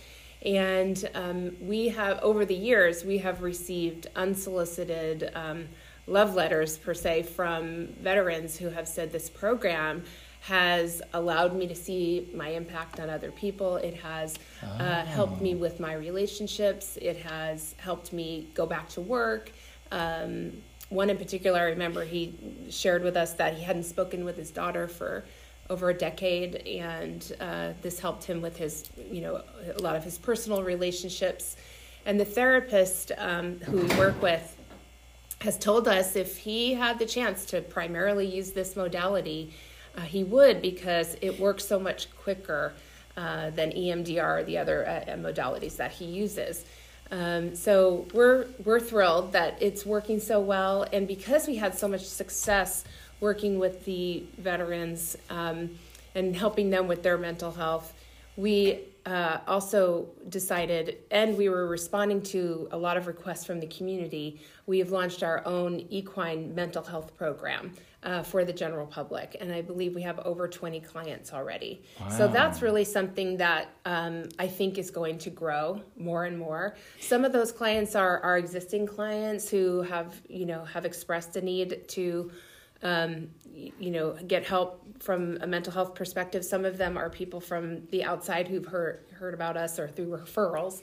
And 0.44 1.08
um, 1.14 1.56
we 1.60 1.88
have, 1.88 2.18
over 2.20 2.44
the 2.44 2.54
years, 2.54 3.04
we 3.04 3.18
have 3.18 3.42
received 3.42 4.08
unsolicited 4.16 5.30
um, 5.34 5.68
love 6.06 6.34
letters, 6.34 6.78
per 6.78 6.94
se, 6.94 7.24
from 7.24 7.88
veterans 8.00 8.56
who 8.56 8.70
have 8.70 8.88
said 8.88 9.12
this 9.12 9.30
program 9.30 10.02
has 10.42 11.00
allowed 11.14 11.54
me 11.54 11.68
to 11.68 11.74
see 11.74 12.28
my 12.34 12.48
impact 12.48 12.98
on 12.98 13.08
other 13.08 13.30
people. 13.30 13.76
It 13.76 13.94
has 13.94 14.38
uh, 14.60 15.04
helped 15.04 15.40
me 15.40 15.54
with 15.54 15.78
my 15.78 15.94
relationships. 15.94 16.98
It 17.00 17.16
has 17.18 17.76
helped 17.78 18.12
me 18.12 18.48
go 18.52 18.66
back 18.66 18.88
to 18.90 19.00
work. 19.00 19.52
Um, 19.92 20.52
one 20.88 21.10
in 21.10 21.16
particular, 21.16 21.60
I 21.60 21.66
remember 21.66 22.04
he 22.04 22.34
shared 22.70 23.04
with 23.04 23.16
us 23.16 23.34
that 23.34 23.54
he 23.54 23.62
hadn't 23.62 23.84
spoken 23.84 24.24
with 24.24 24.36
his 24.36 24.50
daughter 24.50 24.88
for 24.88 25.24
over 25.70 25.90
a 25.90 25.94
decade, 25.94 26.56
and 26.66 27.32
uh, 27.40 27.68
this 27.80 28.00
helped 28.00 28.24
him 28.24 28.42
with 28.42 28.56
his, 28.56 28.90
you 29.12 29.20
know, 29.20 29.42
a 29.76 29.80
lot 29.80 29.94
of 29.94 30.02
his 30.02 30.18
personal 30.18 30.64
relationships. 30.64 31.56
And 32.04 32.18
the 32.18 32.24
therapist 32.24 33.12
um, 33.16 33.60
who 33.60 33.76
we 33.78 33.94
work 33.94 34.20
with 34.20 34.56
has 35.40 35.56
told 35.56 35.86
us 35.86 36.16
if 36.16 36.36
he 36.36 36.74
had 36.74 36.98
the 36.98 37.06
chance 37.06 37.44
to 37.46 37.60
primarily 37.60 38.26
use 38.26 38.50
this 38.50 38.74
modality, 38.74 39.52
uh, 39.96 40.00
he 40.02 40.24
would 40.24 40.62
because 40.62 41.16
it 41.20 41.38
works 41.38 41.64
so 41.66 41.78
much 41.78 42.14
quicker 42.16 42.72
uh, 43.16 43.50
than 43.50 43.70
EMDR 43.72 44.40
or 44.40 44.44
the 44.44 44.58
other 44.58 44.86
uh, 44.86 45.12
modalities 45.12 45.76
that 45.76 45.92
he 45.92 46.06
uses. 46.06 46.64
Um, 47.10 47.54
so 47.54 48.06
we're 48.14 48.46
we're 48.64 48.80
thrilled 48.80 49.32
that 49.32 49.60
it's 49.60 49.84
working 49.84 50.18
so 50.18 50.40
well, 50.40 50.86
and 50.94 51.06
because 51.06 51.46
we 51.46 51.56
had 51.56 51.74
so 51.74 51.86
much 51.86 52.06
success 52.06 52.84
working 53.20 53.58
with 53.58 53.84
the 53.84 54.24
veterans 54.38 55.16
um, 55.28 55.78
and 56.14 56.34
helping 56.34 56.70
them 56.70 56.88
with 56.88 57.02
their 57.02 57.18
mental 57.18 57.52
health, 57.52 57.92
we 58.36 58.80
uh, 59.06 59.38
also 59.46 60.08
decided, 60.28 60.98
and 61.10 61.36
we 61.36 61.48
were 61.48 61.66
responding 61.66 62.22
to 62.22 62.68
a 62.70 62.76
lot 62.76 62.96
of 62.96 63.06
requests 63.06 63.44
from 63.44 63.58
the 63.58 63.66
community. 63.66 64.40
We 64.66 64.78
have 64.78 64.90
launched 64.90 65.22
our 65.22 65.44
own 65.46 65.86
equine 65.90 66.54
mental 66.54 66.84
health 66.84 67.16
program 67.16 67.72
uh, 68.04 68.22
for 68.22 68.44
the 68.44 68.52
general 68.52 68.86
public, 68.86 69.36
and 69.40 69.52
I 69.52 69.60
believe 69.60 69.94
we 69.94 70.02
have 70.02 70.20
over 70.20 70.46
20 70.46 70.80
clients 70.80 71.32
already. 71.32 71.82
So 72.10 72.28
that's 72.28 72.62
really 72.62 72.84
something 72.84 73.36
that 73.38 73.70
um, 73.84 74.24
I 74.38 74.46
think 74.46 74.78
is 74.78 74.90
going 74.90 75.18
to 75.18 75.30
grow 75.30 75.82
more 75.96 76.24
and 76.24 76.38
more. 76.38 76.76
Some 77.00 77.24
of 77.24 77.32
those 77.32 77.50
clients 77.52 77.94
are 77.96 78.20
our 78.20 78.38
existing 78.38 78.86
clients 78.86 79.48
who 79.48 79.82
have, 79.82 80.20
you 80.28 80.46
know, 80.46 80.64
have 80.64 80.84
expressed 80.84 81.36
a 81.36 81.40
need 81.40 81.88
to 81.88 82.30
um, 82.82 83.28
you 83.54 83.90
know, 83.90 84.12
get 84.26 84.44
help 84.44 85.02
from 85.02 85.38
a 85.40 85.46
mental 85.46 85.72
health 85.72 85.94
perspective. 85.94 86.44
Some 86.44 86.64
of 86.64 86.78
them 86.78 86.96
are 86.96 87.10
people 87.10 87.40
from 87.40 87.86
the 87.88 88.04
outside 88.04 88.48
who've 88.48 88.66
heard 88.66 89.04
heard 89.12 89.34
about 89.34 89.56
us 89.56 89.78
or 89.78 89.88
through 89.88 90.08
referrals. 90.08 90.82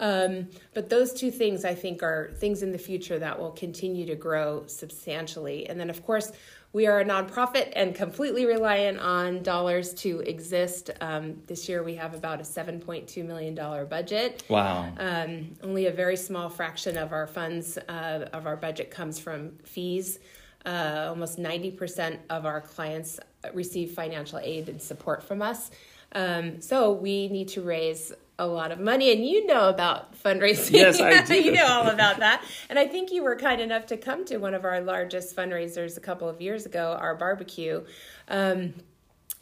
Um, 0.00 0.48
but 0.72 0.88
those 0.88 1.12
two 1.12 1.30
things, 1.30 1.64
I 1.64 1.74
think, 1.74 2.02
are 2.02 2.32
things 2.36 2.62
in 2.62 2.72
the 2.72 2.78
future 2.78 3.18
that 3.18 3.38
will 3.38 3.50
continue 3.50 4.06
to 4.06 4.14
grow 4.14 4.64
substantially. 4.66 5.68
And 5.68 5.78
then, 5.78 5.90
of 5.90 6.04
course, 6.04 6.32
we 6.72 6.86
are 6.86 7.00
a 7.00 7.04
nonprofit 7.04 7.72
and 7.76 7.94
completely 7.94 8.46
reliant 8.46 8.98
on 8.98 9.42
dollars 9.42 9.92
to 9.94 10.20
exist. 10.20 10.90
Um, 11.00 11.42
this 11.46 11.68
year, 11.68 11.82
we 11.82 11.96
have 11.96 12.14
about 12.14 12.40
a 12.40 12.44
$7.2 12.44 13.26
million 13.26 13.54
budget. 13.88 14.44
Wow. 14.48 14.92
Um, 14.96 15.56
only 15.62 15.86
a 15.86 15.92
very 15.92 16.16
small 16.16 16.48
fraction 16.48 16.96
of 16.96 17.12
our 17.12 17.26
funds 17.26 17.76
uh, 17.76 18.28
of 18.32 18.46
our 18.46 18.56
budget 18.56 18.90
comes 18.90 19.18
from 19.18 19.52
fees. 19.64 20.18
Uh, 20.66 21.06
almost 21.08 21.38
90% 21.38 22.18
of 22.28 22.44
our 22.44 22.60
clients 22.60 23.18
receive 23.54 23.92
financial 23.92 24.38
aid 24.38 24.68
and 24.68 24.80
support 24.80 25.22
from 25.22 25.40
us. 25.40 25.70
Um, 26.12 26.60
so 26.60 26.92
we 26.92 27.28
need 27.28 27.48
to 27.48 27.62
raise 27.62 28.12
a 28.38 28.46
lot 28.46 28.72
of 28.72 28.80
money, 28.80 29.12
and 29.12 29.24
you 29.24 29.46
know 29.46 29.68
about 29.68 30.18
fundraising. 30.18 30.72
Yes, 30.72 30.98
I 30.98 31.22
do. 31.24 31.34
you 31.34 31.52
know 31.52 31.66
all 31.66 31.88
about 31.88 32.18
that. 32.20 32.42
And 32.70 32.78
I 32.78 32.86
think 32.86 33.12
you 33.12 33.22
were 33.22 33.36
kind 33.36 33.60
enough 33.60 33.86
to 33.86 33.96
come 33.98 34.24
to 34.26 34.38
one 34.38 34.54
of 34.54 34.64
our 34.64 34.80
largest 34.80 35.36
fundraisers 35.36 35.98
a 35.98 36.00
couple 36.00 36.28
of 36.28 36.40
years 36.40 36.64
ago, 36.64 36.96
our 36.98 37.14
barbecue. 37.14 37.84
Um, 38.28 38.72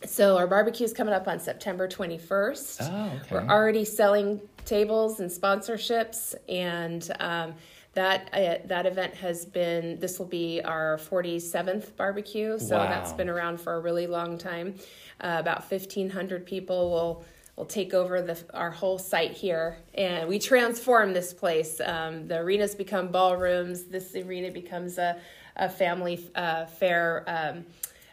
so 0.05 0.37
our 0.37 0.47
barbecue 0.47 0.85
is 0.85 0.93
coming 0.93 1.15
up 1.15 1.29
on 1.29 1.39
September 1.39 1.89
21st. 1.89 2.79
Oh, 2.83 3.21
okay. 3.21 3.35
We're 3.35 3.49
already 3.49 3.85
selling 3.85 4.41
tables 4.65 5.21
and 5.21 5.31
sponsorships, 5.31 6.35
and 6.49 7.09
um, 7.21 7.55
that 7.99 8.31
uh, 8.33 8.67
that 8.69 8.87
event 8.87 9.13
has 9.15 9.45
been. 9.45 9.99
This 9.99 10.21
will 10.21 10.27
be 10.45 10.61
our 10.63 10.99
47th 11.11 11.97
barbecue, 11.97 12.57
so 12.59 12.77
Wow. 12.77 12.87
that's 12.89 13.13
been 13.13 13.29
around 13.29 13.61
for 13.61 13.75
a 13.75 13.81
really 13.81 14.07
long 14.07 14.39
time. 14.39 14.77
Uh, 15.21 15.39
about 15.41 15.69
1,500 15.69 16.47
people 16.47 16.91
will 16.91 17.25
will 17.57 17.65
take 17.65 17.95
over 17.95 18.23
the 18.23 18.39
our 18.55 18.71
whole 18.71 18.99
site 18.99 19.33
here, 19.33 19.79
and 19.95 20.29
we 20.29 20.39
transform 20.39 21.13
this 21.13 21.35
place. 21.35 21.81
Um, 21.85 22.29
the 22.29 22.39
arenas 22.39 22.77
become 22.77 23.09
ballrooms. 23.09 23.85
This 23.85 24.15
arena 24.15 24.53
becomes 24.53 24.97
a 24.99 25.19
a 25.57 25.69
family 25.69 26.31
uh, 26.37 26.67
fair. 26.67 27.25
Um, 27.27 27.67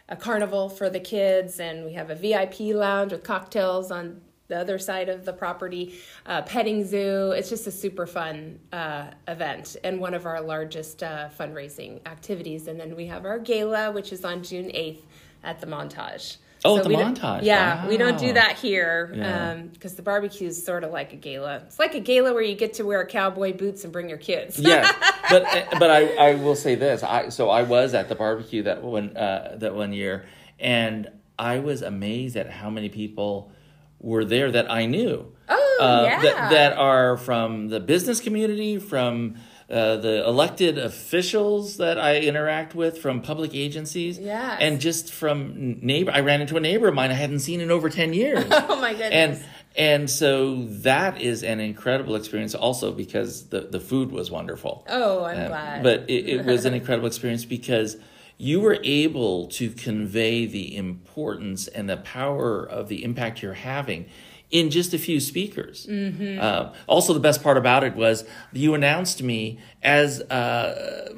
a 0.08 0.14
carnival 0.14 0.68
for 0.68 0.88
the 0.88 1.00
kids, 1.00 1.58
and 1.58 1.84
we 1.84 1.92
have 1.94 2.10
a 2.10 2.14
VIP 2.14 2.60
lounge 2.72 3.10
with 3.10 3.24
cocktails 3.24 3.90
on 3.90 4.20
the 4.48 4.58
other 4.58 4.78
side 4.78 5.08
of 5.08 5.24
the 5.24 5.32
property, 5.32 5.98
uh, 6.26 6.42
petting 6.42 6.84
zoo. 6.84 7.32
It's 7.32 7.48
just 7.48 7.66
a 7.66 7.70
super 7.72 8.06
fun 8.06 8.60
uh, 8.72 9.08
event 9.26 9.76
and 9.84 10.00
one 10.00 10.14
of 10.14 10.26
our 10.26 10.40
largest 10.40 11.02
uh, 11.02 11.28
fundraising 11.38 12.00
activities. 12.06 12.68
And 12.68 12.78
then 12.78 12.94
we 12.96 13.06
have 13.06 13.24
our 13.24 13.38
gala, 13.38 13.90
which 13.92 14.12
is 14.12 14.24
on 14.24 14.42
June 14.42 14.66
8th 14.66 15.00
at 15.42 15.60
the 15.60 15.66
Montage. 15.66 16.36
Oh, 16.64 16.78
at 16.78 16.84
the 16.84 16.90
Montage. 16.90 17.42
Yeah, 17.42 17.86
we 17.86 17.96
don't 17.96 18.18
do 18.18 18.32
that 18.32 18.56
here 18.56 19.12
Yeah. 19.14 19.54
because 19.72 19.94
the 19.94 20.02
barbecue 20.02 20.48
is 20.48 20.64
sort 20.64 20.82
of 20.84 20.90
like 20.90 21.12
a 21.12 21.16
gala. 21.16 21.62
It's 21.66 21.78
like 21.78 21.94
a 21.94 22.00
gala 22.00 22.32
where 22.32 22.42
you 22.42 22.56
get 22.56 22.74
to 22.74 22.84
wear 22.84 23.04
cowboy 23.06 23.52
boots 23.52 23.84
and 23.84 23.92
bring 23.92 24.08
your 24.08 24.18
kids. 24.18 24.58
yeah, 24.58 24.90
but 25.30 25.44
but 25.78 25.90
I, 25.90 26.14
I 26.14 26.34
will 26.36 26.56
say 26.56 26.74
this. 26.74 27.02
I 27.04 27.28
so 27.28 27.50
I 27.50 27.62
was 27.62 27.94
at 27.94 28.08
the 28.08 28.14
barbecue 28.16 28.62
that 28.64 28.82
one 28.82 29.16
uh, 29.16 29.56
that 29.58 29.76
one 29.76 29.92
year, 29.92 30.24
and 30.58 31.08
I 31.38 31.58
was 31.60 31.82
amazed 31.82 32.36
at 32.36 32.50
how 32.50 32.70
many 32.70 32.88
people 32.88 33.52
were 33.98 34.24
there 34.24 34.50
that 34.50 34.70
I 34.70 34.86
knew. 34.86 35.32
Oh, 35.48 35.78
uh, 35.80 36.02
yeah. 36.04 36.22
that 36.22 36.50
that 36.50 36.72
are 36.78 37.16
from 37.16 37.68
the 37.68 37.78
business 37.80 38.20
community, 38.20 38.78
from 38.78 39.36
uh, 39.70 39.96
the 39.96 40.24
elected 40.26 40.78
officials 40.78 41.76
that 41.78 41.98
I 41.98 42.18
interact 42.18 42.74
with, 42.74 42.98
from 42.98 43.20
public 43.20 43.54
agencies, 43.54 44.18
Yes. 44.18 44.58
and 44.60 44.80
just 44.80 45.12
from 45.12 45.78
neighbor. 45.82 46.10
I 46.12 46.20
ran 46.20 46.40
into 46.40 46.56
a 46.56 46.60
neighbor 46.60 46.88
of 46.88 46.94
mine 46.94 47.10
I 47.10 47.14
hadn't 47.14 47.40
seen 47.40 47.60
in 47.60 47.70
over 47.70 47.88
ten 47.90 48.12
years. 48.12 48.44
oh 48.50 48.80
my 48.80 48.92
goodness. 48.92 49.12
and 49.12 49.44
and 49.78 50.10
so 50.10 50.64
that 50.88 51.20
is 51.20 51.42
an 51.42 51.60
incredible 51.60 52.14
experience 52.16 52.54
also 52.54 52.90
because 52.92 53.48
the 53.48 53.60
the 53.60 53.80
food 53.80 54.10
was 54.10 54.30
wonderful 54.30 54.84
oh, 54.88 55.24
I'm 55.24 55.38
Uh, 55.44 55.48
glad. 55.48 55.82
but 55.82 56.08
it, 56.08 56.28
it 56.28 56.44
was 56.46 56.64
an 56.64 56.72
incredible 56.80 57.06
experience 57.08 57.44
because 57.44 57.96
you 58.38 58.60
were 58.60 58.78
able 58.82 59.46
to 59.48 59.70
convey 59.70 60.46
the 60.46 60.76
importance 60.76 61.68
and 61.68 61.88
the 61.88 61.96
power 61.96 62.62
of 62.62 62.88
the 62.88 63.02
impact 63.04 63.42
you're 63.42 63.54
having 63.54 64.06
in 64.50 64.70
just 64.70 64.94
a 64.94 64.98
few 64.98 65.20
speakers. 65.20 65.86
Mm-hmm. 65.86 66.38
Uh, 66.40 66.72
also, 66.86 67.12
the 67.12 67.20
best 67.20 67.42
part 67.42 67.56
about 67.56 67.82
it 67.82 67.94
was 67.96 68.24
you 68.52 68.74
announced 68.74 69.22
me 69.22 69.58
as 69.82 70.20
uh, 70.20 71.14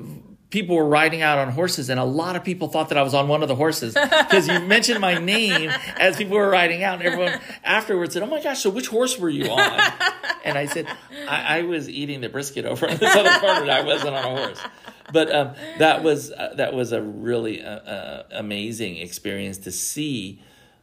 people 0.50 0.76
were 0.76 0.88
riding 0.88 1.20
out 1.20 1.38
on 1.38 1.50
horses, 1.50 1.90
and 1.90 2.00
a 2.00 2.04
lot 2.04 2.36
of 2.36 2.44
people 2.44 2.68
thought 2.68 2.88
that 2.88 2.98
I 2.98 3.02
was 3.02 3.14
on 3.14 3.28
one 3.28 3.42
of 3.42 3.48
the 3.48 3.54
horses 3.54 3.94
because 3.94 4.48
you 4.48 4.60
mentioned 4.66 5.00
my 5.00 5.18
name 5.18 5.70
as 5.98 6.16
people 6.16 6.36
were 6.36 6.48
riding 6.48 6.82
out, 6.82 7.00
and 7.00 7.02
everyone 7.02 7.40
afterwards 7.64 8.14
said, 8.14 8.22
"Oh 8.22 8.26
my 8.26 8.42
gosh, 8.42 8.62
so 8.62 8.70
which 8.70 8.88
horse 8.88 9.18
were 9.18 9.28
you 9.28 9.50
on?" 9.50 9.80
and 10.44 10.56
I 10.56 10.66
said, 10.66 10.86
I, 11.28 11.58
"I 11.58 11.62
was 11.62 11.88
eating 11.88 12.20
the 12.20 12.28
brisket 12.28 12.64
over 12.64 12.88
on 12.88 12.96
this 12.96 13.14
other 13.14 13.30
part, 13.30 13.58
corner. 13.58 13.72
I 13.72 13.82
wasn't 13.82 14.14
on 14.14 14.24
a 14.24 14.36
horse." 14.36 14.60
But 15.12 15.34
um, 15.34 15.54
that 15.78 16.02
was 16.02 16.30
uh, 16.30 16.54
that 16.56 16.74
was 16.74 16.92
a 16.92 17.02
really 17.02 17.62
uh, 17.62 17.70
uh, 17.70 18.22
amazing 18.32 18.98
experience 18.98 19.58
to 19.58 19.72
see 19.72 20.42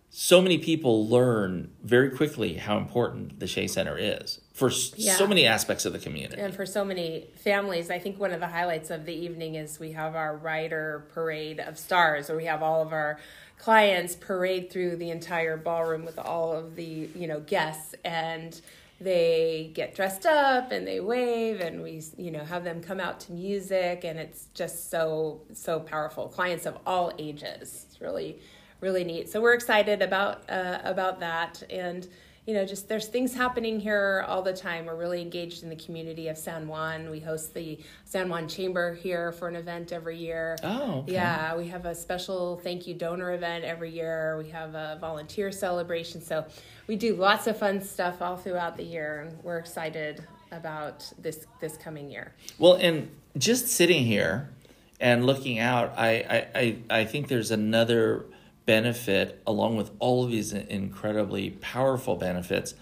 so 0.10 0.42
many 0.42 0.58
people 0.58 1.08
learn 1.10 1.70
very 1.84 2.10
quickly 2.10 2.54
how 2.54 2.78
important 2.78 3.40
the 3.40 3.48
Shea 3.48 3.68
Center 3.68 3.98
is 3.98 4.40
for 4.54 4.72
Yeah. 4.96 5.16
so 5.16 5.28
many 5.28 5.46
aspects 5.46 5.84
of 5.86 5.92
the 5.92 6.00
community. 6.00 6.42
And 6.42 6.54
for 6.56 6.66
so 6.66 6.86
many 6.86 7.28
families, 7.36 7.92
I 7.92 8.00
think 8.00 8.18
one 8.18 8.32
of 8.32 8.40
the 8.40 8.48
highlights 8.48 8.90
of 8.92 9.06
the 9.06 9.14
evening 9.14 9.56
is 9.56 9.78
we 9.78 9.92
have 9.92 10.16
our 10.16 10.38
rider 10.38 11.06
parade 11.14 11.60
of 11.60 11.78
stars, 11.78 12.30
where 12.30 12.38
we 12.38 12.46
have 12.46 12.64
all 12.64 12.82
of 12.82 12.94
our 12.94 13.20
clients 13.60 14.16
parade 14.16 14.72
through 14.72 14.96
the 14.96 15.10
entire 15.10 15.58
ballroom 15.58 16.06
with 16.06 16.18
all 16.18 16.54
of 16.54 16.76
the 16.78 17.10
you 17.14 17.28
know 17.28 17.42
guests, 17.42 17.94
and 18.06 18.62
they 19.00 19.72
get 19.74 19.94
dressed 19.94 20.26
up 20.26 20.72
and 20.72 20.88
they 20.88 21.00
wave, 21.00 21.60
and 21.60 21.82
we 21.84 22.02
you 22.18 22.32
know 22.32 22.44
have 22.44 22.64
them 22.64 22.82
come 22.82 23.00
out 23.00 23.20
to 23.22 23.32
music, 23.32 24.04
and 24.04 24.18
it's 24.20 24.46
just 24.54 24.90
so 24.90 25.42
so 25.54 25.80
powerful. 25.80 26.28
Clients 26.28 26.66
of 26.66 26.78
all 26.86 27.12
ages, 27.18 27.86
it's 27.90 28.02
really 28.02 28.40
really 28.82 29.04
neat. 29.04 29.30
So 29.30 29.42
we're 29.42 29.54
excited 29.54 30.02
about 30.02 30.50
uh, 30.50 30.80
about 30.84 31.20
that 31.20 31.64
and 31.70 32.08
you 32.46 32.54
know, 32.54 32.64
just 32.64 32.88
there's 32.88 33.08
things 33.08 33.34
happening 33.34 33.80
here 33.80 34.24
all 34.28 34.44
the 34.44 34.54
time. 34.54 34.86
We're 34.86 34.96
really 34.96 35.22
engaged 35.22 35.64
in 35.64 35.70
the 35.70 35.76
community 35.76 36.28
of 36.28 36.38
San 36.38 36.68
Juan. 36.68 37.10
We 37.10 37.20
host 37.20 37.56
the 37.56 37.80
San 38.04 38.30
Juan 38.30 38.48
Chamber 38.48 38.94
here 38.94 39.32
for 39.32 39.48
an 39.48 39.56
event 39.56 39.92
every 39.92 40.18
year. 40.18 40.56
Oh, 40.62 41.00
okay. 41.00 41.14
Yeah, 41.14 41.56
we 41.56 41.68
have 41.70 41.86
a 41.86 41.96
special 41.96 42.58
thank 42.58 42.86
you 42.86 42.94
donor 42.94 43.34
event 43.34 43.66
every 43.66 43.90
year. 43.90 44.38
We 44.38 44.50
have 44.50 44.76
a 44.76 44.98
volunteer 45.02 45.52
celebration. 45.52 46.22
So 46.22 46.46
we 46.86 46.96
do 46.96 47.16
lots 47.16 47.48
of 47.48 47.58
fun 47.58 47.82
stuff 47.82 48.22
all 48.22 48.38
throughout 48.38 48.78
the 48.78 48.84
year, 48.84 49.22
and 49.22 49.44
we're 49.44 49.58
excited 49.58 50.24
about 50.52 51.12
this 51.18 51.48
this 51.60 51.78
coming 51.78 52.12
year. 52.12 52.36
Well, 52.60 52.76
and 52.76 53.10
just 53.38 53.68
sitting 53.70 54.06
here 54.06 54.52
and 55.00 55.26
looking 55.26 55.58
out, 55.58 55.94
I, 55.98 56.10
I, 56.10 56.60
I, 56.60 56.78
I 57.02 57.06
think 57.06 57.28
there's 57.28 57.50
another 57.50 58.26
benefit 58.66 59.42
along 59.46 59.78
with 59.78 59.92
all 60.00 60.24
of 60.24 60.32
these 60.32 60.52
incredibly 60.54 61.52
powerful 61.52 62.16
benefits. 62.16 62.74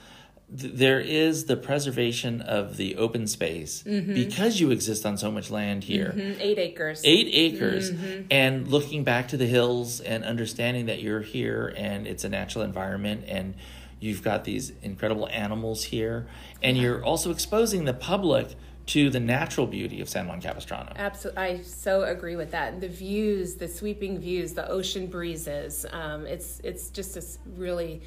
Th- 0.58 0.74
There 0.74 1.00
is 1.00 1.46
the 1.46 1.58
preservation 1.58 2.41
of 2.41 2.78
the 2.78 2.96
open 2.96 3.28
space 3.28 3.84
because 3.84 4.60
you 4.60 4.72
exist 4.72 5.06
on 5.06 5.17
so 5.17 5.32
much 5.32 5.50
land 5.52 5.84
here. 5.86 6.13
Mm, 6.15 6.38
Eight 6.39 6.60
acres. 6.60 7.02
Eight 7.04 7.28
acres, 7.32 7.91
and 8.32 8.67
looking 8.67 9.04
back 9.04 9.28
to 9.30 9.38
the 9.38 9.48
hills 9.48 10.00
and 10.00 10.24
understanding 10.24 10.86
that 10.86 11.02
you're 11.02 11.22
here 11.22 11.74
and 11.76 12.08
it's 12.08 12.24
a 12.24 12.30
natural 12.30 12.63
environment 12.63 13.26
and 13.28 13.56
you've 14.00 14.22
got 14.22 14.43
these 14.43 14.74
incredible 14.82 15.28
animals 15.30 15.86
here, 15.86 16.28
and 16.62 16.78
you're 16.78 17.04
also 17.04 17.32
exposing 17.32 17.86
the 17.86 17.93
public 17.93 18.48
to 18.88 19.10
the 19.10 19.19
natural 19.19 19.65
beauty 19.65 20.02
of 20.02 20.10
San 20.10 20.28
Juan 20.28 20.41
Capistrano. 20.41 20.91
Absolutely, 20.96 21.41
I 21.41 21.62
so 21.62 22.04
agree 22.04 22.36
with 22.36 22.52
that. 22.52 22.82
The 22.82 22.89
views, 22.89 23.56
the 23.56 23.67
sweeping 23.67 24.19
views, 24.19 24.54
the 24.54 24.67
ocean 24.69 25.08
breezes. 25.08 25.86
Um, 25.91 26.26
it's 26.26 26.60
it's 26.63 26.89
just 26.89 27.15
a 27.17 27.24
really 27.58 28.02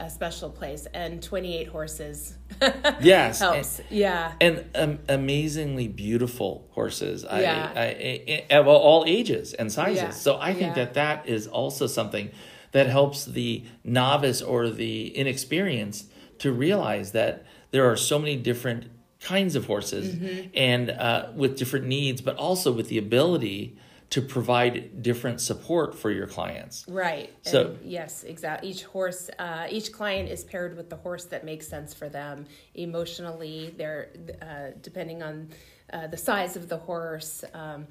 a 0.00 0.08
special 0.08 0.48
place, 0.50 0.86
and 0.94 1.22
twenty 1.22 1.56
eight 1.56 1.68
horses. 1.68 2.36
Yes, 3.00 3.40
helps. 3.40 3.80
yeah, 3.90 4.32
and 4.40 4.64
um, 4.74 4.98
amazingly 5.08 5.88
beautiful 5.88 6.66
horses. 6.70 7.24
I, 7.24 7.40
Yeah. 7.42 7.72
I, 7.74 7.80
I, 7.82 8.46
I- 8.50 8.56
of 8.58 8.68
all 8.68 9.04
ages 9.06 9.52
and 9.54 9.70
sizes. 9.72 10.02
Yeah. 10.02 10.10
So 10.10 10.38
I 10.40 10.54
think 10.54 10.76
Yeah. 10.76 10.84
that 10.84 10.94
that 10.94 11.28
is 11.28 11.46
also 11.46 11.86
something 11.86 12.30
that 12.72 12.86
helps 12.86 13.24
the 13.26 13.64
novice 13.84 14.40
or 14.40 14.70
the 14.70 15.16
inexperienced 15.16 16.10
to 16.38 16.52
realize 16.52 17.12
that 17.12 17.44
there 17.70 17.90
are 17.90 17.96
so 17.96 18.18
many 18.18 18.36
different 18.36 18.86
kinds 19.22 19.54
of 19.54 19.66
horses 19.66 20.14
mm-hmm. 20.14 20.50
and 20.54 20.90
uh, 20.90 21.28
with 21.34 21.56
different 21.56 21.86
needs, 21.86 22.20
but 22.20 22.36
also 22.36 22.72
with 22.72 22.88
the 22.88 22.98
ability 22.98 23.76
to 24.10 24.20
provide 24.20 25.02
different 25.02 25.40
support 25.40 25.94
for 25.94 26.10
your 26.10 26.26
clients. 26.26 26.84
Right. 26.86 27.32
So 27.42 27.68
and 27.68 27.90
yes, 27.90 28.24
exactly. 28.24 28.68
Each 28.68 28.84
horse, 28.84 29.30
uh, 29.38 29.68
each 29.70 29.90
client 29.90 30.28
is 30.28 30.44
paired 30.44 30.76
with 30.76 30.90
the 30.90 30.96
horse 30.96 31.24
that 31.26 31.46
makes 31.46 31.66
sense 31.66 31.94
for 31.94 32.10
them 32.10 32.44
emotionally. 32.74 33.72
They're 33.74 34.10
uh, 34.42 34.76
depending 34.82 35.22
on 35.22 35.48
uh, 35.92 36.08
the 36.08 36.18
size 36.18 36.56
of 36.56 36.68
the 36.68 36.76
horse. 36.76 37.42
Um, 37.54 37.86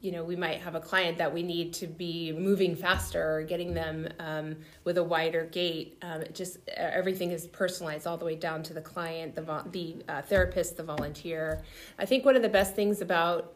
you 0.00 0.12
know, 0.12 0.24
we 0.24 0.36
might 0.36 0.60
have 0.60 0.74
a 0.74 0.80
client 0.80 1.18
that 1.18 1.32
we 1.32 1.42
need 1.42 1.72
to 1.74 1.86
be 1.86 2.32
moving 2.32 2.76
faster 2.76 3.38
or 3.38 3.42
getting 3.42 3.74
them 3.74 4.08
um, 4.18 4.56
with 4.84 4.98
a 4.98 5.04
wider 5.04 5.44
gait 5.46 5.98
Um, 6.02 6.24
just 6.32 6.58
everything 6.76 7.30
is 7.32 7.46
personalized 7.46 8.06
all 8.06 8.16
the 8.16 8.24
way 8.24 8.36
down 8.36 8.62
to 8.64 8.74
the 8.74 8.80
client, 8.80 9.34
the 9.34 9.64
the 9.72 9.96
uh, 10.08 10.22
therapist, 10.22 10.76
the 10.76 10.82
volunteer. 10.82 11.62
I 11.98 12.06
think 12.06 12.24
one 12.24 12.36
of 12.36 12.42
the 12.42 12.48
best 12.48 12.74
things 12.74 13.00
about 13.00 13.54